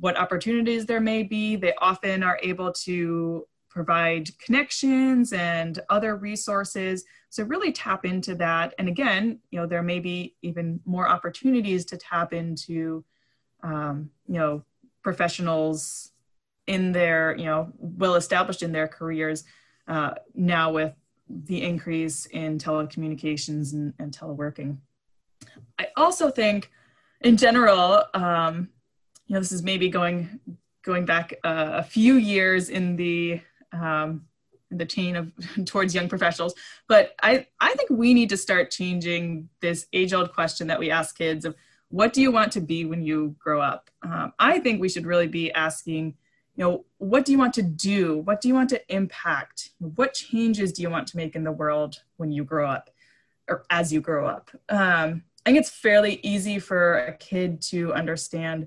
what 0.00 0.18
opportunities 0.18 0.86
there 0.86 1.00
may 1.00 1.22
be. 1.22 1.56
They 1.56 1.72
often 1.80 2.22
are 2.22 2.38
able 2.42 2.72
to 2.72 3.46
provide 3.76 4.30
connections 4.38 5.34
and 5.34 5.80
other 5.90 6.16
resources. 6.16 7.04
So 7.28 7.44
really 7.44 7.72
tap 7.72 8.06
into 8.06 8.34
that. 8.36 8.72
And 8.78 8.88
again, 8.88 9.38
you 9.50 9.60
know, 9.60 9.66
there 9.66 9.82
may 9.82 10.00
be 10.00 10.34
even 10.40 10.80
more 10.86 11.06
opportunities 11.06 11.84
to 11.90 11.98
tap 11.98 12.32
into, 12.32 13.04
um, 13.62 14.08
you 14.26 14.38
know, 14.38 14.64
professionals 15.02 16.10
in 16.66 16.90
their, 16.90 17.36
you 17.36 17.44
know, 17.44 17.70
well 17.76 18.14
established 18.14 18.62
in 18.62 18.72
their 18.72 18.88
careers 18.88 19.44
uh, 19.88 20.12
now 20.34 20.72
with 20.72 20.94
the 21.28 21.62
increase 21.62 22.24
in 22.24 22.56
telecommunications 22.56 23.74
and, 23.74 23.92
and 23.98 24.10
teleworking. 24.10 24.78
I 25.78 25.88
also 25.98 26.30
think, 26.30 26.70
in 27.20 27.36
general, 27.36 28.04
um, 28.14 28.70
you 29.26 29.34
know, 29.34 29.40
this 29.40 29.52
is 29.52 29.62
maybe 29.62 29.90
going 29.90 30.40
going 30.82 31.04
back 31.04 31.34
uh, 31.44 31.72
a 31.74 31.82
few 31.82 32.14
years 32.14 32.70
in 32.70 32.96
the 32.96 33.40
um, 33.72 34.26
the 34.70 34.86
chain 34.86 35.16
of 35.16 35.32
towards 35.64 35.94
young 35.94 36.08
professionals. 36.08 36.54
But 36.88 37.14
I, 37.22 37.46
I 37.60 37.74
think 37.74 37.90
we 37.90 38.14
need 38.14 38.28
to 38.30 38.36
start 38.36 38.70
changing 38.70 39.48
this 39.60 39.86
age 39.92 40.12
old 40.12 40.32
question 40.32 40.66
that 40.68 40.78
we 40.78 40.90
ask 40.90 41.16
kids 41.16 41.44
of 41.44 41.54
what 41.88 42.12
do 42.12 42.20
you 42.20 42.32
want 42.32 42.52
to 42.52 42.60
be 42.60 42.84
when 42.84 43.02
you 43.02 43.36
grow 43.38 43.60
up? 43.60 43.90
Um, 44.02 44.32
I 44.38 44.58
think 44.58 44.80
we 44.80 44.88
should 44.88 45.06
really 45.06 45.28
be 45.28 45.52
asking, 45.52 46.14
you 46.56 46.64
know, 46.64 46.84
what 46.98 47.24
do 47.24 47.32
you 47.32 47.38
want 47.38 47.54
to 47.54 47.62
do? 47.62 48.18
What 48.18 48.40
do 48.40 48.48
you 48.48 48.54
want 48.54 48.70
to 48.70 48.94
impact? 48.94 49.70
What 49.78 50.14
changes 50.14 50.72
do 50.72 50.82
you 50.82 50.90
want 50.90 51.06
to 51.08 51.16
make 51.16 51.36
in 51.36 51.44
the 51.44 51.52
world 51.52 52.02
when 52.16 52.32
you 52.32 52.44
grow 52.44 52.68
up 52.68 52.90
or 53.48 53.64
as 53.70 53.92
you 53.92 54.00
grow 54.00 54.26
up? 54.26 54.50
Um, 54.68 55.22
I 55.44 55.50
think 55.50 55.58
it's 55.58 55.70
fairly 55.70 56.18
easy 56.24 56.58
for 56.58 56.98
a 56.98 57.12
kid 57.12 57.62
to 57.62 57.92
understand 57.94 58.66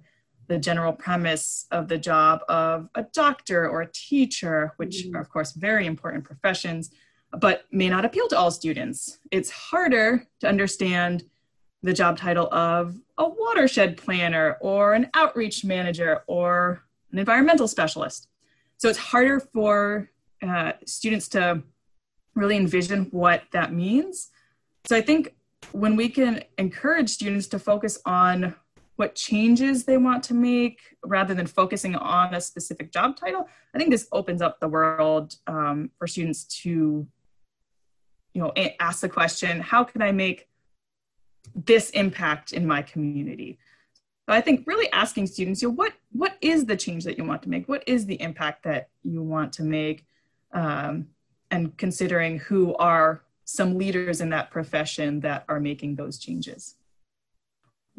the 0.50 0.58
general 0.58 0.92
premise 0.92 1.68
of 1.70 1.88
the 1.88 1.98
job 1.98 2.42
of 2.50 2.90
a 2.96 3.04
doctor 3.14 3.70
or 3.70 3.84
a 3.84 3.92
teacher, 3.92 4.74
which 4.78 5.06
mm-hmm. 5.06 5.16
are, 5.16 5.22
of 5.22 5.30
course, 5.30 5.52
very 5.54 5.86
important 5.86 6.24
professions, 6.24 6.90
but 7.40 7.66
may 7.72 7.88
not 7.88 8.04
appeal 8.04 8.28
to 8.28 8.38
all 8.38 8.50
students. 8.50 9.20
It's 9.32 9.52
harder 9.52 10.26
to 10.40 10.48
understand 10.48 11.24
the 11.84 11.94
job 11.94 12.18
title 12.18 12.52
of 12.52 12.96
a 13.20 13.30
watershed 13.30 13.96
planner 13.96 14.58
or 14.60 14.96
an 14.96 15.10
outreach 15.14 15.64
manager 15.64 16.24
or 16.26 16.84
an 17.12 17.20
environmental 17.20 17.68
specialist. 17.68 18.28
So 18.78 18.90
it's 18.90 18.98
harder 18.98 19.40
for 19.40 20.10
uh, 20.42 20.74
students 20.86 21.28
to 21.30 21.62
really 22.34 22.58
envision 22.58 23.06
what 23.12 23.44
that 23.54 23.72
means. 23.72 24.30
So 24.88 24.96
I 24.96 25.02
think 25.02 25.36
when 25.74 25.96
we 25.96 26.10
can 26.10 26.44
encourage 26.58 27.12
students 27.12 27.48
to 27.48 27.60
focus 27.60 28.00
on 28.06 28.56
what 29.00 29.16
changes 29.16 29.86
they 29.86 29.98
want 29.98 30.22
to 30.24 30.34
make 30.34 30.82
rather 31.04 31.34
than 31.34 31.48
focusing 31.48 31.96
on 31.96 32.34
a 32.34 32.42
specific 32.42 32.92
job 32.92 33.16
title 33.16 33.48
i 33.74 33.78
think 33.78 33.90
this 33.90 34.08
opens 34.12 34.42
up 34.42 34.60
the 34.60 34.68
world 34.68 35.36
um, 35.48 35.90
for 35.98 36.06
students 36.06 36.44
to 36.44 37.08
you 38.34 38.42
know 38.42 38.54
ask 38.80 39.02
the 39.02 39.10
question 39.10 39.60
how 39.62 39.84
can 39.84 40.02
i 40.02 40.12
make 40.12 40.50
this 41.56 41.90
impact 41.92 42.54
in 42.54 42.66
my 42.66 42.82
community? 42.82 43.58
So 44.28 44.36
i 44.36 44.42
think 44.42 44.66
really 44.68 44.92
asking 44.92 45.28
students 45.28 45.62
you 45.62 45.70
know 45.70 45.74
what 45.74 45.94
what 46.12 46.38
is 46.42 46.66
the 46.66 46.76
change 46.76 47.04
that 47.04 47.18
you 47.18 47.24
want 47.24 47.44
to 47.44 47.50
make? 47.50 47.70
What 47.70 47.84
is 47.88 48.06
the 48.06 48.20
impact 48.22 48.64
that 48.64 48.90
you 49.04 49.22
want 49.22 49.54
to 49.54 49.64
make? 49.64 50.06
Um, 50.52 51.08
and 51.52 51.78
considering 51.78 52.40
who 52.40 52.76
are 52.76 53.24
some 53.46 53.78
leaders 53.78 54.22
in 54.22 54.30
that 54.30 54.52
profession 54.52 55.20
that 55.22 55.46
are 55.48 55.60
making 55.60 55.96
those 55.96 56.18
changes 56.18 56.76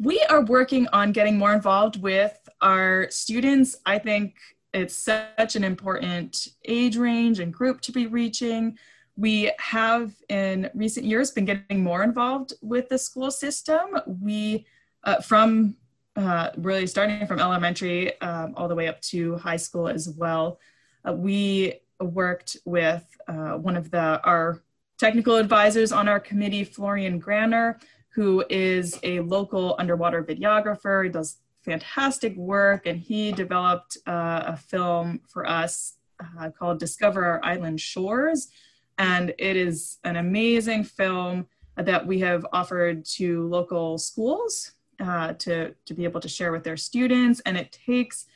we 0.01 0.19
are 0.31 0.41
working 0.41 0.87
on 0.93 1.11
getting 1.11 1.37
more 1.37 1.53
involved 1.53 2.01
with 2.01 2.49
our 2.59 3.05
students. 3.11 3.77
I 3.85 3.99
think 3.99 4.35
it's 4.73 4.95
such 4.95 5.55
an 5.55 5.63
important 5.63 6.47
age 6.65 6.97
range 6.97 7.39
and 7.39 7.53
group 7.53 7.81
to 7.81 7.91
be 7.91 8.07
reaching. 8.07 8.79
We 9.15 9.51
have 9.59 10.13
in 10.27 10.71
recent 10.73 11.05
years 11.05 11.29
been 11.29 11.45
getting 11.45 11.83
more 11.83 12.01
involved 12.01 12.53
with 12.63 12.89
the 12.89 12.97
school 12.97 13.29
system. 13.29 13.99
We, 14.07 14.65
uh, 15.03 15.21
from 15.21 15.75
uh, 16.15 16.49
really 16.57 16.87
starting 16.87 17.27
from 17.27 17.39
elementary 17.39 18.19
um, 18.21 18.55
all 18.57 18.67
the 18.67 18.75
way 18.75 18.87
up 18.87 19.01
to 19.01 19.35
high 19.35 19.57
school 19.57 19.87
as 19.87 20.09
well, 20.09 20.59
uh, 21.07 21.13
we 21.13 21.75
worked 21.99 22.57
with 22.65 23.03
uh, 23.27 23.51
one 23.51 23.75
of 23.75 23.91
the 23.91 24.19
our 24.23 24.63
technical 24.97 25.35
advisors 25.35 25.91
on 25.91 26.07
our 26.07 26.19
committee, 26.19 26.63
Florian 26.63 27.21
Graner, 27.21 27.79
who 28.13 28.43
is 28.49 28.99
a 29.03 29.21
local 29.21 29.75
underwater 29.79 30.23
videographer. 30.23 31.03
He 31.03 31.09
does 31.09 31.37
fantastic 31.61 32.35
work, 32.35 32.85
and 32.85 32.99
he 32.99 33.31
developed 33.31 33.97
uh, 34.07 34.43
a 34.47 34.57
film 34.57 35.21
for 35.27 35.47
us 35.47 35.97
uh, 36.39 36.49
called 36.49 36.79
Discover 36.79 37.23
Our 37.23 37.43
Island 37.43 37.79
Shores. 37.79 38.49
And 38.97 39.33
it 39.39 39.55
is 39.55 39.97
an 40.03 40.17
amazing 40.17 40.83
film 40.83 41.47
that 41.77 42.05
we 42.05 42.19
have 42.19 42.45
offered 42.51 43.05
to 43.05 43.47
local 43.47 43.97
schools 43.97 44.73
uh, 44.99 45.33
to, 45.33 45.73
to 45.85 45.93
be 45.93 46.03
able 46.03 46.19
to 46.21 46.27
share 46.27 46.51
with 46.51 46.63
their 46.63 46.77
students. 46.77 47.41
And 47.45 47.57
it 47.57 47.71
takes 47.85 48.27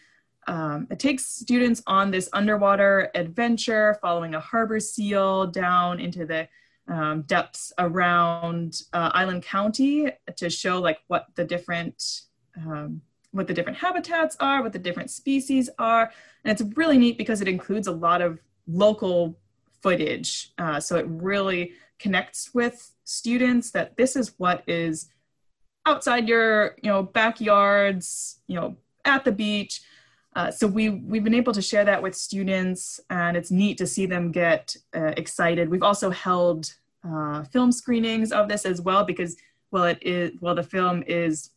um, 0.47 0.87
it 0.91 0.99
takes 0.99 1.25
students 1.25 1.81
on 1.87 2.11
this 2.11 2.29
underwater 2.31 3.09
adventure 3.15 3.97
following 3.99 4.35
a 4.35 4.39
harbor 4.39 4.79
seal 4.79 5.47
down 5.47 5.99
into 5.99 6.23
the 6.23 6.47
um, 6.87 7.23
depths 7.23 7.73
around 7.77 8.81
uh, 8.93 9.11
Island 9.13 9.43
County 9.43 10.07
to 10.35 10.49
show 10.49 10.79
like 10.79 10.99
what 11.07 11.27
the 11.35 11.43
different 11.43 12.21
um, 12.57 13.01
what 13.31 13.47
the 13.47 13.53
different 13.53 13.77
habitats 13.77 14.37
are, 14.39 14.63
what 14.63 14.71
the 14.71 14.79
different 14.79 15.09
species 15.09 15.69
are, 15.77 16.11
and 16.43 16.51
it's 16.51 16.77
really 16.77 16.97
neat 16.97 17.17
because 17.17 17.41
it 17.41 17.47
includes 17.47 17.87
a 17.87 17.91
lot 17.91 18.21
of 18.21 18.39
local 18.67 19.37
footage. 19.81 20.53
Uh, 20.57 20.79
so 20.79 20.95
it 20.95 21.05
really 21.07 21.73
connects 21.99 22.53
with 22.53 22.91
students 23.03 23.71
that 23.71 23.97
this 23.97 24.15
is 24.15 24.33
what 24.37 24.63
is 24.67 25.09
outside 25.85 26.27
your 26.27 26.75
you 26.81 26.89
know 26.89 27.03
backyards, 27.03 28.39
you 28.47 28.55
know 28.55 28.75
at 29.03 29.23
the 29.25 29.31
beach. 29.31 29.81
Uh, 30.35 30.51
so 30.51 30.67
we 30.67 30.89
we've 30.89 31.23
been 31.23 31.33
able 31.33 31.53
to 31.53 31.61
share 31.61 31.85
that 31.85 32.01
with 32.01 32.15
students, 32.15 32.99
and 33.09 33.37
it's 33.37 33.51
neat 33.51 33.77
to 33.77 33.87
see 33.87 34.05
them 34.05 34.31
get 34.31 34.75
uh, 34.93 35.13
excited. 35.15 35.69
We've 35.69 35.83
also 35.83 36.09
held 36.09 36.73
uh, 37.07 37.43
film 37.43 37.71
screenings 37.71 38.31
of 38.31 38.49
this 38.49 38.65
as 38.65 38.81
well 38.81 39.05
because 39.05 39.37
well 39.71 39.85
it 39.85 39.99
is 40.01 40.31
well 40.41 40.55
the 40.55 40.63
film 40.63 41.03
is 41.07 41.51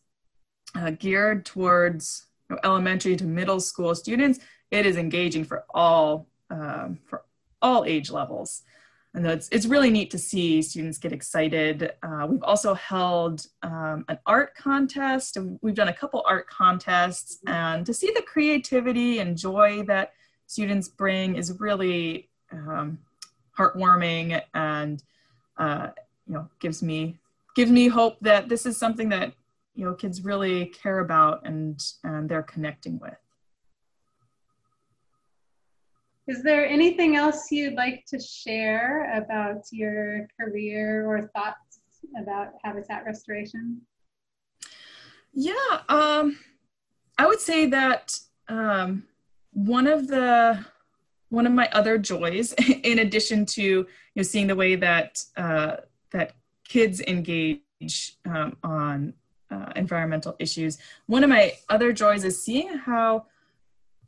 uh, 0.77 0.91
geared 0.93 1.45
towards 1.45 2.27
you 2.49 2.57
know, 2.57 2.61
elementary 2.63 3.17
to 3.17 3.25
middle 3.25 3.61
school 3.61 3.95
students. 3.95 4.39
It 4.71 4.87
is 4.87 4.97
engaging 4.97 5.45
for 5.45 5.65
all 5.71 6.29
um, 6.51 6.99
for 7.05 7.25
all 7.61 7.85
age 7.85 8.11
levels. 8.11 8.63
And 9.15 9.27
it's, 9.27 9.49
it's 9.51 9.67
really 9.67 9.91
neat 9.91 10.11
to 10.11 10.19
see 10.19 10.61
students 10.63 10.99
get 10.99 11.13
excited. 11.13 11.93
Uh, 12.03 12.27
we've 12.29 12.43
also 12.43 12.75
held 12.75 13.47
um, 13.63 14.05
an 14.09 14.19
art 14.27 14.55
contest. 14.55 15.39
We've 15.63 15.75
done 15.75 15.89
a 15.89 15.93
couple 15.93 16.23
art 16.29 16.47
contests, 16.49 17.39
and 17.47 17.87
to 17.87 17.95
see 17.95 18.13
the 18.15 18.23
creativity 18.23 19.19
and 19.19 19.37
joy 19.37 19.83
that 19.85 20.13
students 20.47 20.89
bring 20.89 21.37
is 21.37 21.59
really 21.59 22.29
um, 22.53 22.99
heartwarming 23.57 24.41
and 24.55 25.03
uh, 25.57 25.89
you 26.27 26.35
know 26.35 26.49
gives 26.61 26.83
me 26.83 27.19
gives 27.57 27.71
me 27.71 27.89
hope 27.89 28.17
that 28.21 28.49
this 28.49 28.67
is 28.67 28.77
something 28.77 29.09
that 29.09 29.33
you 29.75 29.85
know 29.85 29.95
kids 29.95 30.25
really 30.25 30.67
care 30.67 31.01
about 31.01 31.45
and 31.45 31.83
and 32.05 32.29
they're 32.29 32.43
connecting 32.43 32.99
with. 32.99 33.17
Is 36.29 36.43
there 36.43 36.69
anything 36.69 37.17
else 37.17 37.51
you'd 37.51 37.73
like 37.73 38.05
to 38.09 38.21
share 38.21 39.11
about 39.15 39.65
your 39.73 40.29
career 40.39 41.07
or 41.07 41.31
thoughts 41.35 41.81
about 42.21 42.49
habitat 42.63 43.07
restoration? 43.07 43.81
Yeah, 45.33 45.81
um, 45.89 46.39
I 47.17 47.27
would 47.27 47.41
say 47.41 47.65
that 47.67 48.19
um, 48.47 49.05
one 49.53 49.87
of 49.87 50.07
the 50.07 50.65
one 51.31 51.47
of 51.47 51.53
my 51.53 51.69
other 51.73 51.97
joys, 51.97 52.53
in 52.83 52.99
addition 52.99 53.47
to 53.47 53.63
you 53.63 53.87
know 54.15 54.23
seeing 54.23 54.49
the 54.49 54.57
way 54.57 54.75
that 54.77 55.25
uh, 55.39 55.77
that 56.11 56.33
kids 56.63 57.01
engage 57.01 58.19
um, 58.27 58.55
on 58.63 59.15
uh, 59.51 59.73
environmental 59.77 60.37
issues, 60.39 60.77
one 61.07 61.25
of 61.25 61.31
my 61.31 61.55
other 61.71 61.91
joys 61.91 62.25
is 62.25 62.43
seeing 62.43 62.69
how 62.69 63.25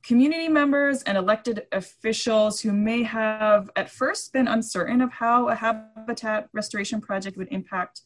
community 0.02 0.48
members 0.48 1.02
and 1.02 1.16
elected 1.16 1.66
officials 1.72 2.60
who 2.60 2.72
may 2.72 3.02
have 3.02 3.70
at 3.76 3.90
first 3.90 4.32
been 4.32 4.48
uncertain 4.48 5.00
of 5.00 5.12
how 5.12 5.48
a 5.48 5.54
habitat 5.54 6.48
restoration 6.52 7.00
project 7.00 7.36
would 7.36 7.48
impact 7.50 8.02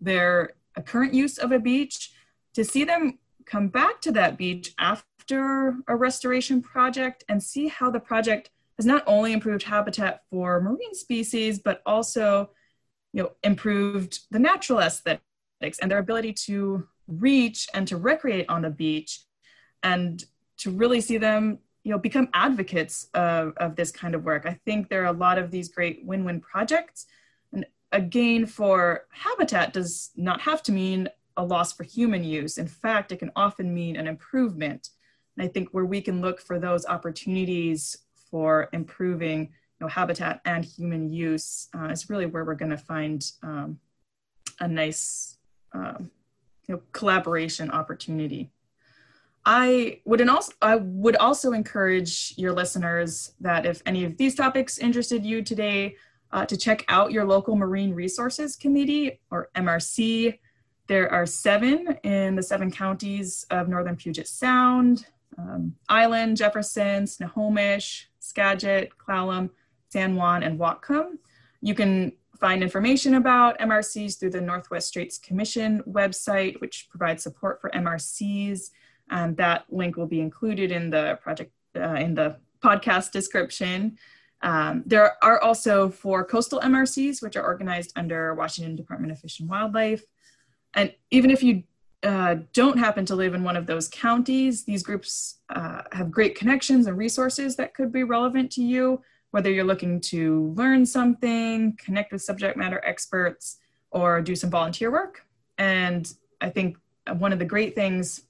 their 0.00 0.52
uh, 0.76 0.82
current 0.82 1.14
use 1.14 1.38
of 1.38 1.52
a 1.52 1.58
beach, 1.58 2.12
to 2.54 2.64
see 2.64 2.84
them 2.84 3.18
come 3.46 3.68
back 3.68 4.00
to 4.00 4.12
that 4.12 4.36
beach 4.36 4.74
after 4.78 5.76
a 5.88 5.96
restoration 5.96 6.62
project 6.62 7.24
and 7.28 7.42
see 7.42 7.68
how 7.68 7.90
the 7.90 8.00
project 8.00 8.50
has 8.76 8.86
not 8.86 9.02
only 9.06 9.32
improved 9.32 9.62
habitat 9.62 10.22
for 10.30 10.60
marine 10.60 10.94
species, 10.94 11.58
but 11.58 11.82
also 11.86 12.50
you 13.12 13.22
know, 13.22 13.32
improved 13.42 14.20
the 14.30 14.38
natural 14.38 14.80
aesthetics 14.80 15.78
and 15.80 15.90
their 15.90 15.98
ability 15.98 16.32
to 16.32 16.86
reach 17.06 17.68
and 17.74 17.88
to 17.88 17.96
recreate 17.96 18.46
on 18.48 18.62
the 18.62 18.70
beach. 18.70 19.22
And 19.82 20.22
to 20.58 20.70
really 20.70 21.00
see 21.00 21.18
them 21.18 21.58
you 21.84 21.92
know 21.92 21.98
become 21.98 22.28
advocates 22.34 23.08
of, 23.14 23.54
of 23.56 23.76
this 23.76 23.90
kind 23.90 24.14
of 24.14 24.24
work. 24.24 24.44
I 24.44 24.58
think 24.64 24.88
there 24.88 25.02
are 25.02 25.14
a 25.14 25.18
lot 25.26 25.38
of 25.38 25.50
these 25.50 25.68
great 25.68 26.04
win-win 26.04 26.40
projects. 26.40 27.06
And 27.52 27.64
a 27.92 28.00
gain 28.00 28.44
for 28.44 29.06
habitat 29.10 29.72
does 29.72 30.10
not 30.16 30.40
have 30.42 30.62
to 30.64 30.72
mean 30.72 31.08
a 31.38 31.44
loss 31.44 31.72
for 31.72 31.84
human 31.84 32.24
use. 32.24 32.58
In 32.58 32.66
fact, 32.66 33.12
it 33.12 33.20
can 33.20 33.30
often 33.36 33.72
mean 33.72 33.96
an 33.96 34.06
improvement. 34.06 34.90
And 35.36 35.46
I 35.46 35.48
think 35.48 35.70
where 35.70 35.86
we 35.86 36.00
can 36.00 36.20
look 36.20 36.40
for 36.40 36.58
those 36.58 36.84
opportunities 36.84 37.96
for 38.30 38.68
improving 38.72 39.40
you 39.40 39.86
know, 39.86 39.88
habitat 39.88 40.40
and 40.44 40.64
human 40.64 41.08
use 41.08 41.68
uh, 41.74 41.86
is 41.86 42.10
really 42.10 42.26
where 42.26 42.44
we're 42.44 42.54
going 42.54 42.72
to 42.72 42.76
find 42.76 43.24
um, 43.42 43.78
a 44.60 44.66
nice 44.66 45.38
um, 45.72 46.10
you 46.66 46.74
know, 46.74 46.82
collaboration 46.92 47.70
opportunity. 47.70 48.50
I 49.44 50.00
would 50.04 50.26
also 50.28 50.52
I 50.60 50.76
would 50.76 51.16
also 51.16 51.52
encourage 51.52 52.34
your 52.36 52.52
listeners 52.52 53.32
that 53.40 53.64
if 53.64 53.82
any 53.86 54.04
of 54.04 54.16
these 54.16 54.34
topics 54.34 54.78
interested 54.78 55.24
you 55.24 55.42
today, 55.42 55.96
uh, 56.32 56.44
to 56.46 56.56
check 56.56 56.84
out 56.88 57.12
your 57.12 57.24
local 57.24 57.56
Marine 57.56 57.94
Resources 57.94 58.56
Committee 58.56 59.20
or 59.30 59.48
MRC. 59.54 60.38
There 60.86 61.10
are 61.12 61.26
seven 61.26 61.98
in 62.02 62.34
the 62.34 62.42
seven 62.42 62.70
counties 62.70 63.46
of 63.50 63.68
northern 63.68 63.96
Puget 63.96 64.28
Sound, 64.28 65.06
um, 65.38 65.74
Island, 65.88 66.36
Jefferson, 66.36 67.06
Snohomish, 67.06 68.08
Skagit, 68.20 68.90
Clallam, 68.98 69.50
San 69.90 70.16
Juan, 70.16 70.42
and 70.42 70.58
Whatcom. 70.58 71.18
You 71.60 71.74
can 71.74 72.12
find 72.40 72.62
information 72.62 73.14
about 73.14 73.58
MRCs 73.58 74.18
through 74.18 74.30
the 74.30 74.40
Northwest 74.40 74.88
Straits 74.88 75.18
Commission 75.18 75.82
website, 75.88 76.60
which 76.60 76.88
provides 76.90 77.22
support 77.22 77.60
for 77.60 77.70
MRCs 77.70 78.70
and 79.10 79.36
that 79.36 79.64
link 79.70 79.96
will 79.96 80.06
be 80.06 80.20
included 80.20 80.70
in 80.70 80.90
the 80.90 81.18
project 81.22 81.52
uh, 81.76 81.94
in 81.94 82.14
the 82.14 82.36
podcast 82.62 83.12
description. 83.12 83.98
Um, 84.42 84.82
there 84.86 85.16
are 85.22 85.40
also 85.40 85.90
four 85.90 86.24
coastal 86.24 86.60
MRCs, 86.60 87.22
which 87.22 87.36
are 87.36 87.44
organized 87.44 87.92
under 87.96 88.34
Washington 88.34 88.76
Department 88.76 89.12
of 89.12 89.18
Fish 89.18 89.40
and 89.40 89.48
Wildlife. 89.48 90.04
And 90.74 90.92
even 91.10 91.30
if 91.30 91.42
you 91.42 91.64
uh, 92.02 92.36
don't 92.52 92.78
happen 92.78 93.04
to 93.06 93.16
live 93.16 93.34
in 93.34 93.42
one 93.42 93.56
of 93.56 93.66
those 93.66 93.88
counties, 93.88 94.64
these 94.64 94.82
groups 94.82 95.38
uh, 95.50 95.82
have 95.92 96.10
great 96.10 96.36
connections 96.36 96.86
and 96.86 96.96
resources 96.96 97.56
that 97.56 97.74
could 97.74 97.92
be 97.92 98.04
relevant 98.04 98.52
to 98.52 98.62
you, 98.62 99.02
whether 99.32 99.50
you're 99.50 99.64
looking 99.64 100.00
to 100.00 100.52
learn 100.56 100.86
something, 100.86 101.76
connect 101.76 102.12
with 102.12 102.22
subject 102.22 102.56
matter 102.56 102.80
experts, 102.84 103.58
or 103.90 104.20
do 104.20 104.36
some 104.36 104.50
volunteer 104.50 104.92
work. 104.92 105.24
And 105.56 106.12
I 106.40 106.50
think 106.50 106.76
one 107.16 107.32
of 107.32 107.38
the 107.38 107.44
great 107.44 107.74
things 107.74 108.22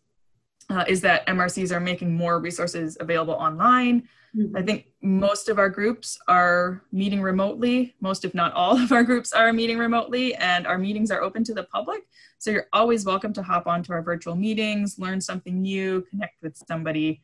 uh, 0.70 0.84
is 0.86 1.00
that 1.00 1.26
MRCs 1.26 1.72
are 1.72 1.80
making 1.80 2.14
more 2.14 2.40
resources 2.40 2.96
available 3.00 3.34
online. 3.34 4.08
Mm-hmm. 4.36 4.56
I 4.56 4.62
think 4.62 4.86
most 5.00 5.48
of 5.48 5.58
our 5.58 5.70
groups 5.70 6.18
are 6.28 6.82
meeting 6.92 7.22
remotely. 7.22 7.94
Most, 8.00 8.24
if 8.24 8.34
not 8.34 8.52
all, 8.52 8.78
of 8.82 8.92
our 8.92 9.02
groups 9.02 9.32
are 9.32 9.52
meeting 9.52 9.78
remotely, 9.78 10.34
and 10.34 10.66
our 10.66 10.78
meetings 10.78 11.10
are 11.10 11.22
open 11.22 11.44
to 11.44 11.54
the 11.54 11.64
public. 11.64 12.02
So 12.38 12.50
you're 12.50 12.68
always 12.72 13.04
welcome 13.04 13.32
to 13.34 13.42
hop 13.42 13.66
onto 13.66 13.92
our 13.92 14.02
virtual 14.02 14.36
meetings, 14.36 14.98
learn 14.98 15.20
something 15.20 15.62
new, 15.62 16.02
connect 16.10 16.42
with 16.42 16.56
somebody. 16.68 17.22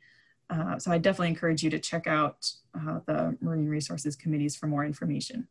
Uh, 0.50 0.78
so 0.78 0.90
I 0.90 0.98
definitely 0.98 1.28
encourage 1.28 1.62
you 1.62 1.70
to 1.70 1.78
check 1.78 2.07
out 2.07 2.50
uh, 2.74 3.00
the 3.07 3.37
Marine 3.40 3.68
Resources 3.68 4.16
Committees 4.16 4.57
for 4.57 4.66
more 4.66 4.85
information. 4.85 5.48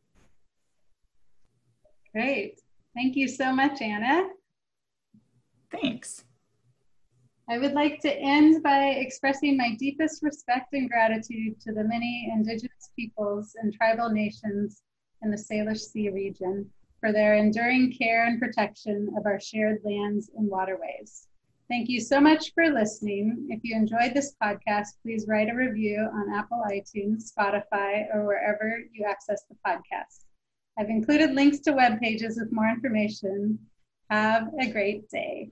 Great. 2.12 2.60
Thank 2.96 3.16
you 3.16 3.28
so 3.28 3.52
much, 3.52 3.82
Anna. 3.82 4.30
Thanks. 5.72 6.24
I 7.50 7.58
would 7.58 7.74
like 7.74 8.00
to 8.02 8.16
end 8.16 8.64
by 8.64 8.92
expressing 8.92 9.58
my 9.58 9.76
deepest 9.78 10.24
respect 10.24 10.74
and 10.74 10.90
gratitude 10.90 11.60
to 11.62 11.74
the 11.74 11.84
many 11.84 12.32
Indigenous 12.34 12.92
peoples 12.96 13.56
and 13.62 13.74
tribal 13.74 14.10
nations 14.10 14.82
in 15.22 15.30
the 15.30 15.38
Salish 15.38 15.82
Sea 15.82 16.10
region 16.10 16.70
for 17.02 17.12
their 17.12 17.36
enduring 17.36 17.92
care 17.92 18.26
and 18.26 18.40
protection 18.40 19.14
of 19.18 19.26
our 19.26 19.42
shared 19.42 19.82
lands 19.84 20.32
and 20.38 20.50
waterways. 20.50 21.28
Thank 21.68 21.90
you 21.90 22.00
so 22.00 22.22
much 22.22 22.54
for 22.54 22.70
listening. 22.70 23.48
If 23.50 23.60
you 23.64 23.76
enjoyed 23.76 24.14
this 24.14 24.36
podcast, 24.42 24.92
please 25.02 25.26
write 25.28 25.50
a 25.50 25.56
review 25.56 26.00
on 26.00 26.34
Apple 26.34 26.64
iTunes, 26.72 27.34
Spotify, 27.38 28.06
or 28.14 28.26
wherever 28.26 28.80
you 28.94 29.06
access 29.06 29.44
the 29.50 29.58
podcast. 29.68 30.26
I've 30.78 30.90
included 30.90 31.36
links 31.36 31.60
to 31.60 31.74
web 31.74 32.00
pages 32.00 32.38
with 32.40 32.54
more 32.54 32.70
information. 32.70 33.60
Have 34.10 34.50
a 34.60 34.72
great 34.72 35.10
day. 35.10 35.52